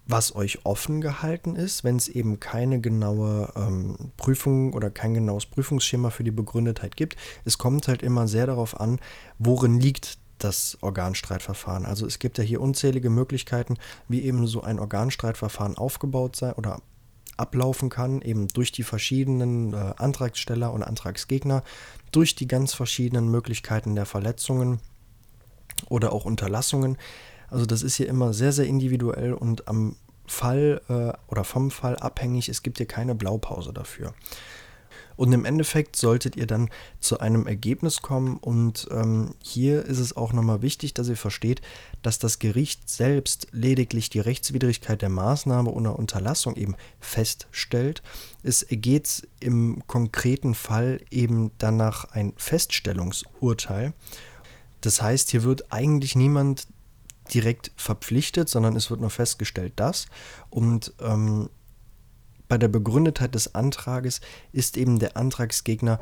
was 0.06 0.34
euch 0.34 0.64
offen 0.64 1.00
gehalten 1.00 1.54
ist, 1.54 1.84
wenn 1.84 1.96
es 1.96 2.08
eben 2.08 2.40
keine 2.40 2.80
genaue 2.80 3.52
ähm, 3.56 3.96
Prüfung 4.16 4.72
oder 4.72 4.90
kein 4.90 5.14
genaues 5.14 5.46
Prüfungsschema 5.46 6.10
für 6.10 6.24
die 6.24 6.30
Begründetheit 6.30 6.96
gibt. 6.96 7.16
Es 7.44 7.58
kommt 7.58 7.88
halt 7.88 8.02
immer 8.02 8.26
sehr 8.26 8.46
darauf 8.46 8.80
an, 8.80 8.98
worin 9.38 9.78
liegt 9.78 10.18
das 10.38 10.76
Organstreitverfahren. 10.80 11.86
Also 11.86 12.06
es 12.06 12.18
gibt 12.18 12.38
ja 12.38 12.44
hier 12.44 12.60
unzählige 12.60 13.10
Möglichkeiten, 13.10 13.76
wie 14.08 14.22
eben 14.22 14.46
so 14.46 14.62
ein 14.62 14.80
Organstreitverfahren 14.80 15.78
aufgebaut 15.78 16.36
sei 16.36 16.52
oder 16.54 16.80
ablaufen 17.36 17.88
kann, 17.88 18.20
eben 18.22 18.48
durch 18.48 18.72
die 18.72 18.82
verschiedenen 18.82 19.72
äh, 19.72 19.94
Antragsteller 19.96 20.72
und 20.72 20.82
Antragsgegner, 20.82 21.62
durch 22.10 22.34
die 22.34 22.48
ganz 22.48 22.74
verschiedenen 22.74 23.30
Möglichkeiten 23.30 23.94
der 23.94 24.06
Verletzungen 24.06 24.80
oder 25.88 26.12
auch 26.12 26.24
Unterlassungen. 26.24 26.98
Also 27.52 27.66
das 27.66 27.82
ist 27.82 27.96
hier 27.96 28.08
immer 28.08 28.32
sehr, 28.32 28.50
sehr 28.50 28.66
individuell 28.66 29.34
und 29.34 29.68
am 29.68 29.96
Fall 30.26 30.80
äh, 30.88 31.12
oder 31.30 31.44
vom 31.44 31.70
Fall 31.70 31.96
abhängig. 31.96 32.48
Es 32.48 32.62
gibt 32.62 32.78
hier 32.78 32.86
keine 32.86 33.14
Blaupause 33.14 33.74
dafür. 33.74 34.14
Und 35.16 35.34
im 35.34 35.44
Endeffekt 35.44 35.96
solltet 35.96 36.34
ihr 36.36 36.46
dann 36.46 36.70
zu 36.98 37.20
einem 37.20 37.46
Ergebnis 37.46 38.00
kommen. 38.00 38.38
Und 38.38 38.88
ähm, 38.90 39.34
hier 39.42 39.84
ist 39.84 39.98
es 39.98 40.16
auch 40.16 40.32
nochmal 40.32 40.62
wichtig, 40.62 40.94
dass 40.94 41.10
ihr 41.10 41.16
versteht, 41.18 41.60
dass 42.00 42.18
das 42.18 42.38
Gericht 42.38 42.88
selbst 42.88 43.48
lediglich 43.52 44.08
die 44.08 44.20
Rechtswidrigkeit 44.20 45.02
der 45.02 45.10
Maßnahme 45.10 45.70
oder 45.70 45.98
Unterlassung 45.98 46.56
eben 46.56 46.74
feststellt. 47.00 48.02
Es 48.42 48.66
geht 48.70 49.28
im 49.40 49.82
konkreten 49.86 50.54
Fall 50.54 51.02
eben 51.10 51.50
danach 51.58 52.06
ein 52.12 52.32
Feststellungsurteil. 52.36 53.92
Das 54.80 55.02
heißt, 55.02 55.30
hier 55.30 55.42
wird 55.42 55.70
eigentlich 55.70 56.16
niemand 56.16 56.66
direkt 57.32 57.72
verpflichtet, 57.76 58.48
sondern 58.48 58.76
es 58.76 58.90
wird 58.90 59.00
nur 59.00 59.10
festgestellt, 59.10 59.74
dass. 59.76 60.06
Und 60.50 60.92
ähm, 61.00 61.48
bei 62.48 62.58
der 62.58 62.68
Begründetheit 62.68 63.34
des 63.34 63.54
Antrages 63.54 64.20
ist 64.52 64.76
eben 64.76 64.98
der 64.98 65.16
Antragsgegner 65.16 66.00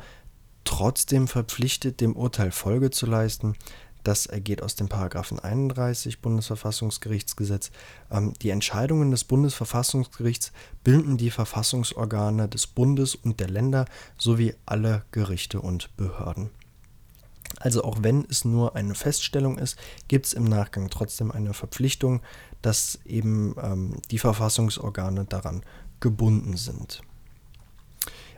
trotzdem 0.63 1.27
verpflichtet, 1.27 2.01
dem 2.01 2.15
Urteil 2.15 2.51
Folge 2.51 2.91
zu 2.91 3.05
leisten. 3.05 3.55
Das 4.03 4.25
ergeht 4.25 4.63
aus 4.63 4.75
dem 4.75 4.89
Paragraphen 4.89 5.39
31 5.39 6.21
Bundesverfassungsgerichtsgesetz. 6.21 7.71
Ähm, 8.09 8.33
die 8.41 8.49
Entscheidungen 8.49 9.11
des 9.11 9.23
Bundesverfassungsgerichts 9.23 10.51
bilden 10.83 11.17
die 11.17 11.29
Verfassungsorgane 11.29 12.49
des 12.49 12.67
Bundes 12.67 13.15
und 13.15 13.39
der 13.39 13.49
Länder 13.49 13.85
sowie 14.17 14.55
alle 14.65 15.03
Gerichte 15.11 15.61
und 15.61 15.95
Behörden. 15.97 16.49
Also 17.59 17.83
auch 17.83 17.97
wenn 18.01 18.25
es 18.29 18.45
nur 18.45 18.75
eine 18.75 18.95
Feststellung 18.95 19.57
ist, 19.57 19.77
gibt 20.07 20.27
es 20.27 20.33
im 20.33 20.45
Nachgang 20.45 20.89
trotzdem 20.89 21.31
eine 21.31 21.53
Verpflichtung, 21.53 22.21
dass 22.61 22.99
eben 23.05 23.55
ähm, 23.61 24.01
die 24.09 24.19
Verfassungsorgane 24.19 25.25
daran 25.25 25.63
gebunden 25.99 26.57
sind. 26.57 27.01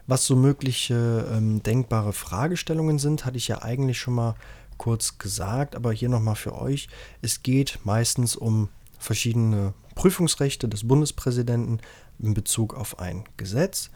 Was 0.05 0.25
so 0.25 0.35
mögliche 0.35 1.29
ähm, 1.31 1.63
denkbare 1.63 2.11
Fragestellungen 2.11 2.99
sind, 2.99 3.25
hatte 3.25 3.37
ich 3.37 3.47
ja 3.47 3.61
eigentlich 3.61 3.99
schon 3.99 4.15
mal 4.15 4.35
kurz 4.77 5.17
gesagt, 5.17 5.75
aber 5.75 5.93
hier 5.93 6.09
nochmal 6.09 6.35
für 6.35 6.55
euch. 6.55 6.89
Es 7.21 7.41
geht 7.43 7.79
meistens 7.83 8.35
um 8.35 8.69
verschiedene 8.99 9.73
Prüfungsrechte 9.95 10.67
des 10.67 10.87
Bundespräsidenten 10.87 11.79
in 12.19 12.33
Bezug 12.33 12.73
auf 12.73 12.99
ein 12.99 13.23
Gesetz 13.37 13.91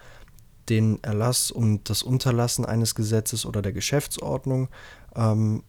den 0.70 1.04
Erlass 1.04 1.52
und 1.52 1.90
das 1.90 2.04
Unterlassen 2.04 2.66
eines 2.66 2.96
Gesetzes 2.96 3.46
oder 3.46 3.62
der 3.62 3.74
Geschäftsordnung. 3.74 4.70
Ähm, 5.16 5.64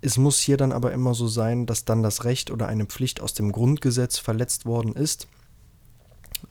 es 0.00 0.16
muss 0.16 0.38
hier 0.38 0.56
dann 0.56 0.72
aber 0.72 0.92
immer 0.92 1.14
so 1.14 1.28
sein, 1.28 1.66
dass 1.66 1.84
dann 1.84 2.02
das 2.02 2.24
Recht 2.24 2.50
oder 2.50 2.68
eine 2.68 2.86
Pflicht 2.86 3.20
aus 3.20 3.34
dem 3.34 3.52
Grundgesetz 3.52 4.18
verletzt 4.18 4.64
worden 4.64 4.94
ist, 4.94 5.28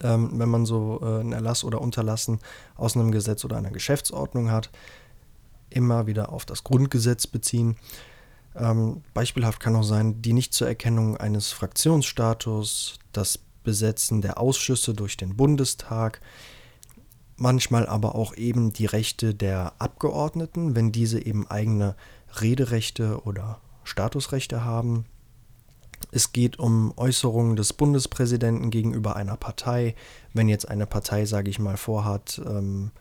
ähm, 0.01 0.32
wenn 0.34 0.49
man 0.49 0.65
so 0.65 0.99
äh, 1.01 1.19
einen 1.19 1.34
Erlass 1.34 1.63
oder 1.63 1.82
Unterlassen 1.82 2.39
aus 2.75 2.95
einem 2.95 3.12
Gesetz 3.12 3.43
oder 3.45 3.58
einer 3.58 3.71
Geschäftsordnung 3.71 4.51
hat. 4.51 4.69
Immer 5.71 6.08
wieder 6.08 6.32
auf 6.32 6.45
das 6.45 6.63
Grundgesetz 6.63 7.27
beziehen. 7.27 7.77
Ähm, 8.55 9.03
beispielhaft 9.13 9.60
kann 9.60 9.75
auch 9.75 9.84
sein, 9.84 10.21
die 10.21 10.34
Nichtzurerkennung 10.34 11.17
eines 11.17 11.51
Fraktionsstatus, 11.51 12.99
das 13.13 13.39
Besetzen 13.63 14.21
der 14.21 14.39
Ausschüsse 14.39 14.93
durch 14.93 15.17
den 15.17 15.36
Bundestag, 15.36 16.21
manchmal 17.39 17.88
aber 17.88 18.15
auch 18.15 18.36
eben 18.36 18.73
die 18.73 18.86
Rechte 18.86 19.34
der 19.34 19.73
Abgeordneten, 19.80 20.75
wenn 20.75 20.91
diese 20.91 21.23
eben 21.25 21.47
eigene 21.47 21.95
Rederechte 22.39 23.23
oder 23.23 23.60
Statusrechte 23.84 24.63
haben. 24.63 25.06
Es 26.12 26.32
geht 26.32 26.60
um 26.60 26.93
Äußerungen 26.95 27.56
des 27.56 27.73
Bundespräsidenten 27.73 28.69
gegenüber 28.69 29.15
einer 29.15 29.38
Partei. 29.38 29.95
Wenn 30.34 30.49
jetzt 30.49 30.67
eine 30.69 30.86
Partei, 30.86 31.25
sage 31.25 31.49
ich 31.49 31.60
mal, 31.60 31.78
vorhat, 31.78 32.41
ähm, 32.45 32.91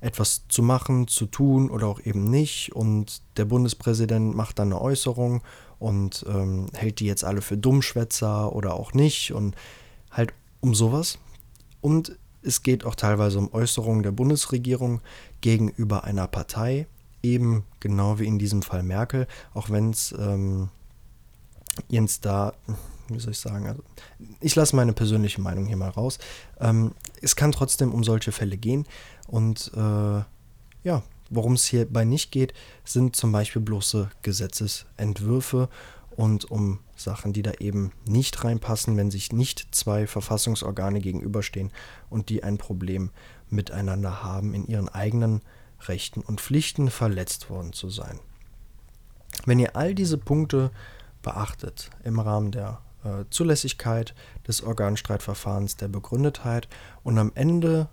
etwas 0.00 0.42
zu 0.48 0.62
machen, 0.62 1.08
zu 1.08 1.26
tun 1.26 1.70
oder 1.70 1.86
auch 1.86 2.00
eben 2.00 2.28
nicht. 2.28 2.72
Und 2.74 3.22
der 3.38 3.46
Bundespräsident 3.46 4.34
macht 4.36 4.58
dann 4.58 4.68
eine 4.68 4.80
Äußerung 4.80 5.42
und 5.78 6.24
ähm, 6.28 6.66
hält 6.74 7.00
die 7.00 7.06
jetzt 7.06 7.24
alle 7.24 7.40
für 7.40 7.56
Dummschwätzer 7.56 8.54
oder 8.54 8.74
auch 8.74 8.92
nicht. 8.92 9.32
Und 9.32 9.56
halt 10.10 10.34
um 10.60 10.74
sowas. 10.74 11.18
Und 11.80 12.18
es 12.44 12.62
geht 12.62 12.84
auch 12.84 12.94
teilweise 12.94 13.38
um 13.38 13.52
Äußerungen 13.52 14.02
der 14.02 14.12
Bundesregierung 14.12 15.00
gegenüber 15.40 16.04
einer 16.04 16.28
Partei, 16.28 16.86
eben 17.22 17.64
genau 17.80 18.18
wie 18.18 18.26
in 18.26 18.38
diesem 18.38 18.62
Fall 18.62 18.82
Merkel, 18.82 19.26
auch 19.54 19.70
wenn 19.70 19.90
es 19.90 20.14
ähm, 20.18 20.68
Jens 21.88 22.20
da, 22.20 22.52
wie 23.08 23.18
soll 23.18 23.32
ich 23.32 23.38
sagen, 23.38 23.66
also 23.66 23.82
ich 24.40 24.54
lasse 24.54 24.76
meine 24.76 24.92
persönliche 24.92 25.40
Meinung 25.40 25.66
hier 25.66 25.76
mal 25.76 25.90
raus. 25.90 26.18
Ähm, 26.60 26.92
es 27.20 27.34
kann 27.34 27.52
trotzdem 27.52 27.92
um 27.92 28.04
solche 28.04 28.32
Fälle 28.32 28.56
gehen 28.56 28.86
und 29.26 29.72
äh, 29.74 30.22
ja, 30.84 31.02
worum 31.30 31.54
es 31.54 31.64
hierbei 31.64 32.04
nicht 32.04 32.30
geht, 32.30 32.52
sind 32.84 33.16
zum 33.16 33.32
Beispiel 33.32 33.62
bloße 33.62 34.10
Gesetzesentwürfe 34.22 35.68
und 36.16 36.50
um 36.50 36.80
Sachen, 36.96 37.32
die 37.32 37.42
da 37.42 37.52
eben 37.58 37.92
nicht 38.06 38.44
reinpassen, 38.44 38.96
wenn 38.96 39.10
sich 39.10 39.32
nicht 39.32 39.74
zwei 39.74 40.06
Verfassungsorgane 40.06 41.00
gegenüberstehen 41.00 41.70
und 42.10 42.28
die 42.28 42.44
ein 42.44 42.58
Problem 42.58 43.10
miteinander 43.50 44.22
haben, 44.22 44.54
in 44.54 44.66
ihren 44.66 44.88
eigenen 44.88 45.42
Rechten 45.80 46.20
und 46.20 46.40
Pflichten 46.40 46.90
verletzt 46.90 47.50
worden 47.50 47.72
zu 47.72 47.90
sein. 47.90 48.20
Wenn 49.44 49.58
ihr 49.58 49.76
all 49.76 49.94
diese 49.94 50.18
Punkte 50.18 50.70
beachtet 51.22 51.90
im 52.04 52.18
Rahmen 52.20 52.52
der 52.52 52.80
äh, 53.04 53.24
Zulässigkeit 53.30 54.14
des 54.46 54.62
Organstreitverfahrens, 54.62 55.76
der 55.76 55.88
Begründetheit 55.88 56.68
und 57.02 57.18
am 57.18 57.32
Ende 57.34 57.88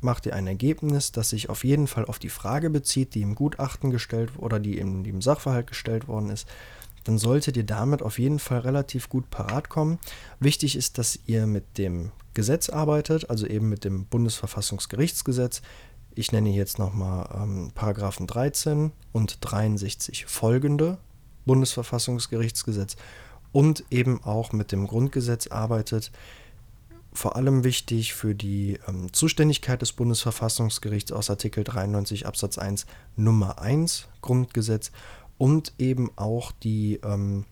macht 0.00 0.26
ihr 0.26 0.34
ein 0.34 0.46
Ergebnis, 0.46 1.12
das 1.12 1.30
sich 1.30 1.48
auf 1.48 1.64
jeden 1.64 1.86
Fall 1.86 2.04
auf 2.04 2.18
die 2.18 2.28
Frage 2.28 2.68
bezieht, 2.68 3.14
die 3.14 3.22
im 3.22 3.34
Gutachten 3.34 3.90
gestellt 3.90 4.32
oder 4.36 4.60
die 4.60 4.78
im, 4.78 5.02
die 5.02 5.10
im 5.10 5.22
Sachverhalt 5.22 5.66
gestellt 5.66 6.06
worden 6.06 6.28
ist, 6.28 6.46
dann 7.04 7.18
solltet 7.18 7.56
ihr 7.56 7.64
damit 7.64 8.02
auf 8.02 8.18
jeden 8.18 8.38
Fall 8.38 8.60
relativ 8.60 9.08
gut 9.08 9.30
parat 9.30 9.68
kommen. 9.68 9.98
Wichtig 10.40 10.76
ist, 10.76 10.98
dass 10.98 11.18
ihr 11.26 11.46
mit 11.46 11.78
dem 11.78 12.12
Gesetz 12.32 12.68
arbeitet, 12.68 13.30
also 13.30 13.46
eben 13.46 13.68
mit 13.68 13.84
dem 13.84 14.06
Bundesverfassungsgerichtsgesetz. 14.06 15.62
Ich 16.14 16.32
nenne 16.32 16.50
jetzt 16.50 16.78
nochmal 16.78 17.28
ähm, 17.34 17.72
Paragraphen 17.74 18.26
13 18.26 18.92
und 19.12 19.38
63 19.40 20.26
folgende 20.26 20.98
Bundesverfassungsgerichtsgesetz 21.44 22.96
und 23.52 23.84
eben 23.90 24.22
auch 24.24 24.52
mit 24.52 24.72
dem 24.72 24.86
Grundgesetz 24.86 25.46
arbeitet. 25.48 26.10
Vor 27.12 27.36
allem 27.36 27.62
wichtig 27.62 28.14
für 28.14 28.34
die 28.34 28.80
ähm, 28.88 29.12
Zuständigkeit 29.12 29.80
des 29.80 29.92
Bundesverfassungsgerichts 29.92 31.12
aus 31.12 31.30
Artikel 31.30 31.62
93 31.62 32.26
Absatz 32.26 32.58
1 32.58 32.86
Nummer 33.14 33.60
1 33.60 34.08
Grundgesetz 34.20 34.90
und 35.38 35.72
eben 35.78 36.10
auch 36.16 36.52
die 36.52 37.00
ähm, 37.04 37.44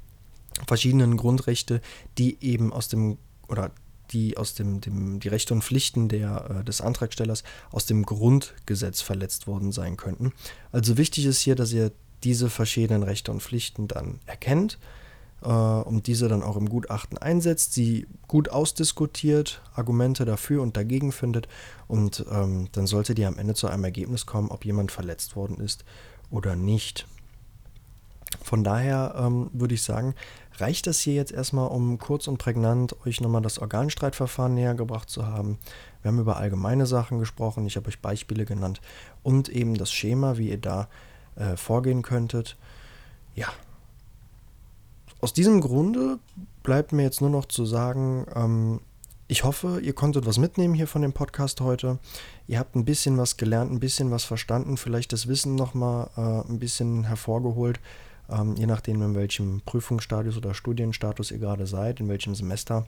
verschiedenen 0.66 1.16
Grundrechte, 1.16 1.80
die 2.18 2.38
eben 2.40 2.72
aus 2.72 2.88
dem 2.88 3.18
oder 3.48 3.70
die 4.10 4.36
aus 4.36 4.54
dem, 4.54 4.80
dem 4.80 5.20
die 5.20 5.28
Rechte 5.28 5.54
und 5.54 5.64
Pflichten 5.64 6.08
der, 6.08 6.60
äh, 6.60 6.64
des 6.64 6.80
Antragstellers 6.80 7.44
aus 7.70 7.86
dem 7.86 8.04
Grundgesetz 8.04 9.00
verletzt 9.00 9.46
worden 9.46 9.72
sein 9.72 9.96
könnten. 9.96 10.32
Also 10.70 10.96
wichtig 10.98 11.26
ist 11.26 11.40
hier, 11.40 11.54
dass 11.54 11.72
ihr 11.72 11.92
diese 12.24 12.50
verschiedenen 12.50 13.02
Rechte 13.02 13.32
und 13.32 13.42
Pflichten 13.42 13.88
dann 13.88 14.20
erkennt 14.26 14.78
äh, 15.42 15.48
und 15.48 16.06
diese 16.06 16.28
dann 16.28 16.42
auch 16.42 16.56
im 16.56 16.68
Gutachten 16.68 17.18
einsetzt, 17.18 17.72
sie 17.72 18.06
gut 18.28 18.48
ausdiskutiert, 18.48 19.62
Argumente 19.74 20.24
dafür 20.24 20.62
und 20.62 20.76
dagegen 20.76 21.12
findet 21.12 21.48
und 21.88 22.24
ähm, 22.30 22.68
dann 22.72 22.86
solltet 22.86 23.18
ihr 23.18 23.28
am 23.28 23.38
Ende 23.38 23.54
zu 23.54 23.66
einem 23.66 23.84
Ergebnis 23.84 24.26
kommen, 24.26 24.50
ob 24.50 24.64
jemand 24.64 24.92
verletzt 24.92 25.36
worden 25.36 25.58
ist 25.58 25.84
oder 26.30 26.54
nicht. 26.54 27.06
Von 28.42 28.64
daher 28.64 29.14
ähm, 29.18 29.50
würde 29.52 29.74
ich 29.74 29.82
sagen, 29.82 30.14
reicht 30.58 30.86
das 30.86 31.00
hier 31.00 31.14
jetzt 31.14 31.32
erstmal, 31.32 31.68
um 31.68 31.98
kurz 31.98 32.28
und 32.28 32.38
prägnant 32.38 32.94
euch 33.06 33.20
nochmal 33.20 33.42
das 33.42 33.58
Organstreitverfahren 33.58 34.54
näher 34.54 34.74
gebracht 34.74 35.10
zu 35.10 35.26
haben. 35.26 35.58
Wir 36.02 36.10
haben 36.10 36.18
über 36.18 36.36
allgemeine 36.36 36.86
Sachen 36.86 37.18
gesprochen, 37.18 37.66
ich 37.66 37.76
habe 37.76 37.88
euch 37.88 38.00
Beispiele 38.00 38.44
genannt 38.44 38.80
und 39.22 39.48
eben 39.48 39.74
das 39.74 39.92
Schema, 39.92 40.36
wie 40.36 40.50
ihr 40.50 40.58
da 40.58 40.88
äh, 41.36 41.56
vorgehen 41.56 42.02
könntet. 42.02 42.56
Ja. 43.34 43.48
Aus 45.20 45.32
diesem 45.32 45.60
Grunde 45.60 46.18
bleibt 46.62 46.92
mir 46.92 47.02
jetzt 47.02 47.20
nur 47.20 47.30
noch 47.30 47.46
zu 47.46 47.64
sagen, 47.64 48.26
ähm, 48.34 48.80
ich 49.28 49.44
hoffe, 49.44 49.80
ihr 49.80 49.94
konntet 49.94 50.26
was 50.26 50.36
mitnehmen 50.36 50.74
hier 50.74 50.88
von 50.88 51.00
dem 51.00 51.12
Podcast 51.12 51.60
heute. 51.60 51.98
Ihr 52.48 52.58
habt 52.58 52.74
ein 52.74 52.84
bisschen 52.84 53.16
was 53.16 53.36
gelernt, 53.36 53.72
ein 53.72 53.80
bisschen 53.80 54.10
was 54.10 54.24
verstanden, 54.24 54.76
vielleicht 54.76 55.12
das 55.12 55.26
Wissen 55.26 55.54
nochmal 55.54 56.10
äh, 56.16 56.50
ein 56.50 56.58
bisschen 56.58 57.04
hervorgeholt 57.04 57.80
ähm, 58.30 58.54
je 58.56 58.66
nachdem, 58.66 59.02
in 59.02 59.14
welchem 59.14 59.60
Prüfungsstatus 59.64 60.36
oder 60.36 60.54
Studienstatus 60.54 61.30
ihr 61.30 61.38
gerade 61.38 61.66
seid, 61.66 62.00
in 62.00 62.08
welchem 62.08 62.34
Semester. 62.34 62.86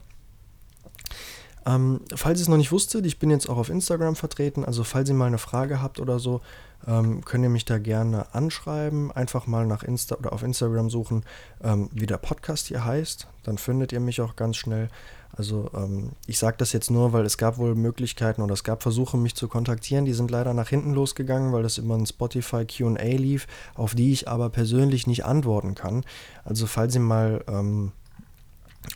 Ähm, 1.65 2.01
falls 2.13 2.39
ihr 2.39 2.43
es 2.43 2.47
noch 2.47 2.57
nicht 2.57 2.71
wusstet, 2.71 3.05
ich 3.05 3.17
bin 3.17 3.31
jetzt 3.31 3.49
auch 3.49 3.57
auf 3.57 3.69
Instagram 3.69 4.15
vertreten, 4.15 4.63
also 4.63 4.83
falls 4.83 5.09
ihr 5.09 5.15
mal 5.15 5.25
eine 5.25 5.39
Frage 5.39 5.81
habt 5.81 5.99
oder 5.99 6.19
so, 6.19 6.41
ähm, 6.87 7.25
könnt 7.25 7.43
ihr 7.43 7.49
mich 7.49 7.65
da 7.65 7.79
gerne 7.79 8.33
anschreiben. 8.33 9.11
Einfach 9.11 9.47
mal 9.47 9.65
nach 9.65 9.83
Insta 9.83 10.15
oder 10.15 10.33
auf 10.33 10.43
Instagram 10.43 10.89
suchen, 10.89 11.23
ähm, 11.63 11.89
wie 11.91 12.05
der 12.05 12.17
Podcast 12.17 12.67
hier 12.67 12.85
heißt. 12.85 13.27
Dann 13.43 13.57
findet 13.57 13.91
ihr 13.91 13.99
mich 13.99 14.21
auch 14.21 14.35
ganz 14.35 14.57
schnell. 14.57 14.89
Also 15.37 15.69
ähm, 15.75 16.11
ich 16.27 16.39
sage 16.39 16.57
das 16.57 16.71
jetzt 16.71 16.89
nur, 16.89 17.13
weil 17.13 17.25
es 17.25 17.37
gab 17.37 17.57
wohl 17.57 17.75
Möglichkeiten 17.75 18.41
oder 18.41 18.53
es 18.53 18.63
gab 18.63 18.83
Versuche, 18.83 19.17
mich 19.17 19.35
zu 19.35 19.47
kontaktieren. 19.47 20.05
Die 20.05 20.13
sind 20.13 20.31
leider 20.31 20.53
nach 20.53 20.69
hinten 20.69 20.93
losgegangen, 20.93 21.51
weil 21.51 21.63
das 21.63 21.77
immer 21.77 21.95
ein 21.95 22.05
Spotify 22.05 22.65
QA 22.65 23.15
lief, 23.17 23.47
auf 23.75 23.95
die 23.95 24.11
ich 24.11 24.27
aber 24.27 24.49
persönlich 24.49 25.07
nicht 25.07 25.25
antworten 25.25 25.75
kann. 25.75 26.05
Also 26.43 26.67
falls 26.67 26.95
ihr 26.95 27.01
mal 27.01 27.43
ähm, 27.47 27.91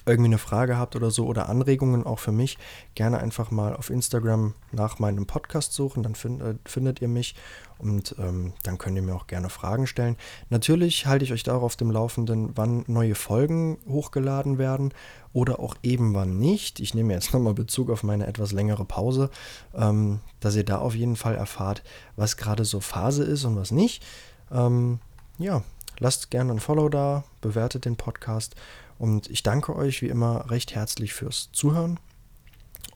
irgendwie 0.06 0.30
eine 0.30 0.38
Frage 0.38 0.78
habt 0.78 0.95
oder 0.95 1.12
so 1.12 1.25
oder 1.25 1.49
Anregungen 1.49 2.06
auch 2.06 2.19
für 2.19 2.32
mich, 2.32 2.58
gerne 2.95 3.19
einfach 3.19 3.52
mal 3.52 3.75
auf 3.75 3.89
Instagram 3.89 4.54
nach 4.71 4.99
meinem 4.99 5.25
Podcast 5.25 5.73
suchen, 5.73 6.04
dann 6.04 6.15
find, 6.15 6.41
äh, 6.41 6.56
findet 6.65 7.02
ihr 7.02 7.08
mich 7.08 7.36
und 7.78 8.15
ähm, 8.19 8.54
dann 8.63 8.78
könnt 8.78 8.97
ihr 8.97 9.02
mir 9.02 9.15
auch 9.15 9.28
gerne 9.28 9.49
Fragen 9.49 9.88
stellen. 9.88 10.17
Natürlich 10.49 11.06
halte 11.06 11.23
ich 11.23 11.34
euch 11.34 11.43
da 11.43 11.56
auch 11.56 11.63
auf 11.63 11.75
dem 11.75 11.91
Laufenden, 11.91 12.52
wann 12.56 12.84
neue 12.88 13.15
Folgen 13.15 13.78
hochgeladen 13.88 14.58
werden 14.58 14.93
oder 15.32 15.60
auch 15.60 15.75
eben 15.84 16.13
wann 16.13 16.38
nicht. 16.38 16.80
Ich 16.80 16.93
nehme 16.93 17.13
jetzt 17.13 17.34
nochmal 17.34 17.54
Bezug 17.54 17.89
auf 17.89 18.04
meine 18.04 18.28
etwas 18.28 18.52
längere 18.52 18.86
Pause, 18.86 19.30
ähm, 19.75 20.19
dass 20.39 20.56
ihr 20.56 20.65
da 20.65 20.80
auf 20.80 20.95
jeden 20.95 21.15
Fall 21.15 21.36
erfahrt, 21.36 21.84
was 22.15 22.38
gerade 22.38 22.65
so 22.65 22.80
Phase 22.80 23.23
ist 23.23 23.45
und 23.45 23.56
was 23.56 23.71
nicht. 23.71 24.04
Ähm, 24.52 24.99
ja, 25.38 25.63
lasst 25.99 26.32
gerne 26.32 26.54
ein 26.54 26.60
Follow 26.60 26.89
da, 26.89 27.23
bewertet 27.41 27.86
den 27.86 27.95
Podcast 27.95 28.56
und 28.99 29.29
ich 29.29 29.41
danke 29.41 29.75
euch 29.75 30.03
wie 30.03 30.09
immer 30.09 30.51
recht 30.51 30.75
herzlich 30.75 31.13
fürs 31.13 31.49
Zuhören. 31.51 31.99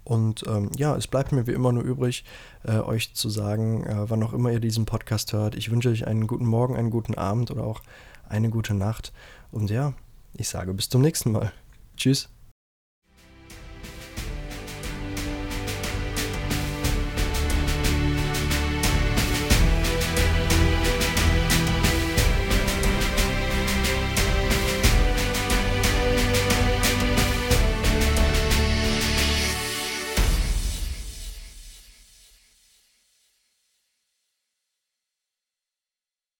Und 0.03 0.43
ähm, 0.47 0.69
ja, 0.77 0.95
es 0.97 1.07
bleibt 1.07 1.31
mir 1.31 1.47
wie 1.47 1.53
immer 1.53 1.71
nur 1.71 1.83
übrig, 1.83 2.25
äh, 2.63 2.79
euch 2.79 3.13
zu 3.15 3.29
sagen, 3.29 3.85
äh, 3.85 4.09
wann 4.09 4.21
auch 4.21 4.33
immer 4.33 4.51
ihr 4.51 4.59
diesen 4.59 4.85
Podcast 4.85 5.31
hört. 5.31 5.55
Ich 5.55 5.71
wünsche 5.71 5.89
euch 5.89 6.05
einen 6.05 6.27
guten 6.27 6.45
Morgen, 6.45 6.75
einen 6.75 6.89
guten 6.89 7.15
Abend 7.15 7.51
oder 7.51 7.63
auch 7.63 7.81
eine 8.27 8.49
gute 8.49 8.73
Nacht. 8.73 9.13
Und 9.51 9.69
ja, 9.69 9.93
ich 10.33 10.49
sage 10.49 10.73
bis 10.73 10.89
zum 10.89 11.01
nächsten 11.01 11.31
Mal. 11.31 11.53
Tschüss. 11.95 12.29